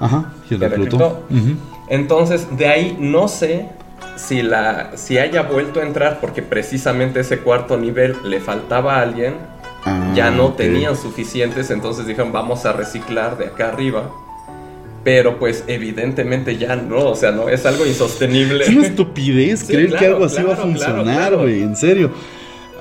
Ajá, 0.00 0.32
quien 0.48 0.60
reclutó. 0.60 1.24
Ujú. 1.30 1.56
Entonces, 1.88 2.56
de 2.56 2.66
ahí 2.66 2.96
no 2.98 3.28
sé 3.28 3.68
si, 4.16 4.42
la, 4.42 4.96
si 4.96 5.18
haya 5.18 5.42
vuelto 5.42 5.80
a 5.80 5.84
entrar 5.84 6.18
porque 6.20 6.42
precisamente 6.42 7.20
ese 7.20 7.38
cuarto 7.38 7.76
nivel 7.76 8.16
le 8.24 8.40
faltaba 8.40 8.96
a 8.96 9.02
alguien, 9.02 9.34
Ah, 9.84 10.12
ya 10.14 10.30
no 10.30 10.54
tenían 10.54 10.96
suficientes, 10.96 11.70
entonces 11.70 12.06
dijeron 12.06 12.32
vamos 12.32 12.64
a 12.64 12.72
reciclar 12.72 13.36
de 13.36 13.46
acá 13.46 13.68
arriba. 13.68 14.10
Pero 15.02 15.38
pues 15.38 15.64
evidentemente 15.66 16.56
ya 16.56 16.76
no, 16.76 17.08
o 17.10 17.14
sea, 17.14 17.30
no, 17.30 17.50
es 17.50 17.66
algo 17.66 17.84
insostenible. 17.84 18.64
Es 18.64 18.70
una 18.70 18.86
estupidez 18.86 19.60
Sí, 19.60 19.66
creer 19.74 19.94
que 19.96 20.06
algo 20.06 20.24
así 20.24 20.42
va 20.42 20.54
a 20.54 20.56
funcionar, 20.56 21.04
claro. 21.04 21.40
güey. 21.42 21.62
En 21.62 21.76
serio. 21.76 22.10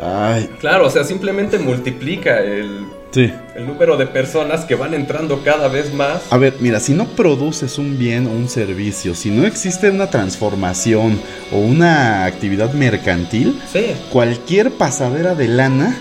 Ay, 0.02 0.50
Claro, 0.60 0.88
o 0.88 0.90
sea, 0.90 1.04
simplemente 1.04 1.60
multiplica 1.60 2.40
el, 2.40 2.86
sí. 3.12 3.32
el 3.56 3.68
número 3.68 3.96
de 3.98 4.08
personas 4.08 4.64
que 4.66 4.76
van 4.76 4.94
entrando 4.94 5.44
cada 5.44 5.68
vez 5.68 5.94
más. 5.94 6.22
A 6.30 6.38
ver, 6.38 6.56
mira, 6.62 6.80
si 6.80 6.94
no 6.94 7.06
produces 7.08 7.78
un 7.78 7.98
bien 8.00 8.26
o 8.28 8.32
un 8.32 8.48
servicio, 8.48 9.16
si 9.16 9.30
no 9.30 9.46
existe 9.46 9.90
una 9.90 10.10
transformación 10.10 11.20
o 11.52 11.58
una 11.58 12.24
actividad 12.26 12.74
mercantil, 12.74 13.62
Sí, 13.72 13.88
cualquier 14.12 14.72
pasadera 14.72 15.36
de 15.36 15.48
lana, 15.50 15.96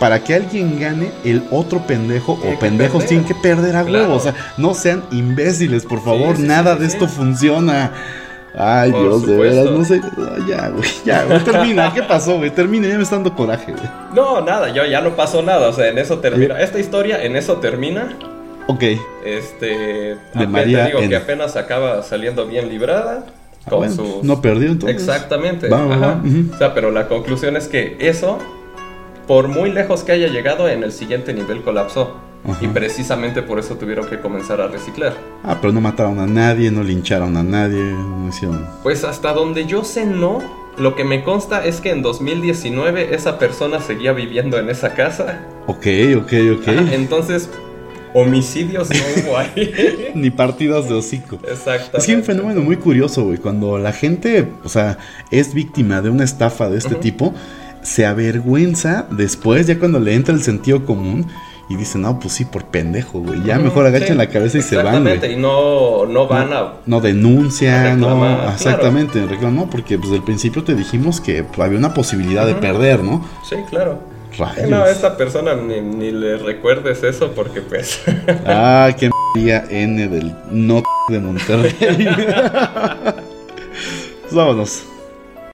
para 0.00 0.24
que 0.24 0.34
alguien 0.34 0.80
gane, 0.80 1.12
el 1.24 1.44
otro 1.52 1.86
pendejo 1.86 2.32
o 2.32 2.58
pendejos 2.58 3.04
tienen 3.06 3.24
que 3.26 3.34
perder 3.36 3.76
a 3.76 3.84
Claro. 3.84 4.04
huevo. 4.06 4.14
O 4.16 4.20
sea, 4.20 4.34
no 4.56 4.74
sean 4.74 5.04
imbéciles, 5.12 5.84
por 5.84 6.02
favor. 6.02 6.36
sí, 6.36 6.42
Nada 6.42 6.74
sí, 6.74 6.80
de 6.82 6.88
sí. 6.88 6.92
esto 6.94 7.06
funciona. 7.06 7.92
Ay, 8.58 8.90
Por 8.90 9.02
Dios, 9.02 9.26
de 9.28 9.36
veras, 9.36 9.66
no 9.70 9.84
sé. 9.84 10.00
Ya, 10.48 10.70
güey, 10.70 10.88
ya, 11.04 11.24
güey, 11.24 11.38
termina. 11.44 11.92
¿Qué 11.94 12.02
pasó, 12.02 12.38
güey? 12.38 12.50
Termina, 12.50 12.88
ya 12.88 12.96
me 12.96 13.04
está 13.04 13.14
dando 13.14 13.32
coraje, 13.36 13.70
güey. 13.70 13.84
no, 14.12 14.40
nada, 14.40 14.70
yo 14.74 14.84
ya 14.86 15.00
no 15.02 15.14
pasó 15.14 15.40
nada, 15.42 15.68
o 15.68 15.72
sea, 15.72 15.86
en 15.88 15.98
eso 15.98 16.18
termina. 16.18 16.60
Esta 16.60 16.80
historia 16.80 17.22
en 17.22 17.36
eso 17.36 17.58
termina. 17.58 18.08
Ok. 18.66 18.82
Este, 19.24 19.66
De 19.66 20.16
apenas- 20.30 20.48
María 20.48 20.78
te 20.82 20.86
digo 20.88 20.98
N. 21.00 21.08
que 21.10 21.16
apenas 21.16 21.56
acaba 21.56 22.02
saliendo 22.02 22.46
bien 22.46 22.68
librada 22.68 23.24
Ah, 23.66 23.70
con 23.70 23.78
bueno, 23.80 23.94
sus 23.94 24.24
No 24.24 24.40
perdió 24.40 24.70
entonces. 24.70 24.96
Exactamente. 24.98 25.68
Va, 25.68 25.84
va, 25.84 25.94
ajá. 25.94 26.06
va. 26.06 26.54
O 26.54 26.58
sea, 26.58 26.74
pero 26.74 26.90
la 26.90 27.06
conclusión 27.08 27.56
es 27.56 27.68
que 27.68 27.96
eso, 28.00 28.38
por 29.30 29.46
muy 29.46 29.70
lejos 29.70 30.02
que 30.02 30.10
haya 30.10 30.26
llegado, 30.26 30.68
en 30.68 30.82
el 30.82 30.90
siguiente 30.90 31.32
nivel 31.32 31.62
colapsó. 31.62 32.16
Ajá. 32.44 32.58
Y 32.64 32.66
precisamente 32.66 33.42
por 33.42 33.60
eso 33.60 33.76
tuvieron 33.76 34.08
que 34.08 34.18
comenzar 34.18 34.60
a 34.60 34.66
reciclar. 34.66 35.14
Ah, 35.44 35.58
pero 35.60 35.72
no 35.72 35.80
mataron 35.80 36.18
a 36.18 36.26
nadie, 36.26 36.72
no 36.72 36.82
lincharon 36.82 37.36
a 37.36 37.44
nadie, 37.44 37.80
no 37.80 38.28
hicieron. 38.28 38.66
Pues 38.82 39.04
hasta 39.04 39.32
donde 39.32 39.66
yo 39.66 39.84
sé 39.84 40.04
no. 40.04 40.40
Lo 40.78 40.96
que 40.96 41.04
me 41.04 41.22
consta 41.22 41.64
es 41.64 41.80
que 41.80 41.90
en 41.90 42.02
2019 42.02 43.14
esa 43.14 43.38
persona 43.38 43.78
seguía 43.78 44.12
viviendo 44.12 44.58
en 44.58 44.68
esa 44.68 44.94
casa. 44.94 45.42
Ok, 45.68 45.86
ok, 46.16 46.32
ok. 46.58 46.68
Ajá, 46.68 46.92
entonces, 46.92 47.48
homicidios 48.14 48.90
no 48.90 48.96
hubo 49.28 49.38
ahí. 49.38 50.10
Ni 50.16 50.30
partidas 50.30 50.88
de 50.88 50.94
hocico. 50.94 51.38
Exacto. 51.48 51.98
Es 51.98 52.06
que 52.06 52.16
un 52.16 52.24
fenómeno 52.24 52.62
muy 52.62 52.78
curioso, 52.78 53.22
güey. 53.26 53.38
Cuando 53.38 53.78
la 53.78 53.92
gente, 53.92 54.48
o 54.64 54.68
sea, 54.68 54.98
es 55.30 55.54
víctima 55.54 56.02
de 56.02 56.10
una 56.10 56.24
estafa 56.24 56.68
de 56.68 56.78
este 56.78 56.94
Ujú. 56.94 57.00
tipo, 57.00 57.34
se 57.82 58.06
avergüenza 58.06 59.06
después, 59.10 59.66
ya 59.66 59.78
cuando 59.78 59.98
le 60.00 60.14
entra 60.14 60.34
el 60.34 60.42
sentido 60.42 60.84
común 60.84 61.26
y 61.68 61.76
dice, 61.76 61.98
no, 61.98 62.18
pues 62.18 62.34
sí, 62.34 62.44
por 62.44 62.64
pendejo, 62.64 63.20
güey. 63.20 63.44
Ya 63.44 63.58
mejor 63.58 63.86
agachan 63.86 64.08
sí, 64.08 64.14
la 64.14 64.28
cabeza 64.28 64.58
y 64.58 64.62
se 64.62 64.76
van, 64.76 65.04
güey. 65.04 65.34
y 65.34 65.36
no, 65.36 66.04
no 66.04 66.26
van 66.26 66.52
a... 66.52 66.72
No 66.84 66.96
A 66.96 67.00
no. 67.00 67.90
reclamar, 67.90 68.36
claro. 68.38 68.52
Exactamente, 68.52 69.26
reclamó, 69.26 69.70
porque 69.70 69.96
pues, 69.96 70.10
desde 70.10 70.16
el 70.16 70.24
principio 70.24 70.64
te 70.64 70.74
dijimos 70.74 71.20
que 71.20 71.44
pues, 71.44 71.60
había 71.60 71.78
una 71.78 71.94
posibilidad 71.94 72.44
de 72.44 72.56
perder, 72.56 73.04
¿no? 73.04 73.24
Sí, 73.48 73.54
claro. 73.68 74.00
Rayos. 74.36 74.68
No, 74.68 74.82
a 74.82 74.90
esta 74.90 75.16
persona 75.16 75.54
ni, 75.54 75.80
ni 75.80 76.10
le 76.10 76.38
recuerdes 76.38 77.02
eso 77.04 77.32
porque 77.32 77.60
pues... 77.60 78.00
Ah, 78.46 78.90
qué 78.98 79.10
María 79.34 79.64
N 79.70 80.08
del 80.08 80.34
no 80.50 80.82
de 81.08 81.18
Monterrey. 81.20 81.74
Pues 84.22 84.34
vámonos. 84.34 84.84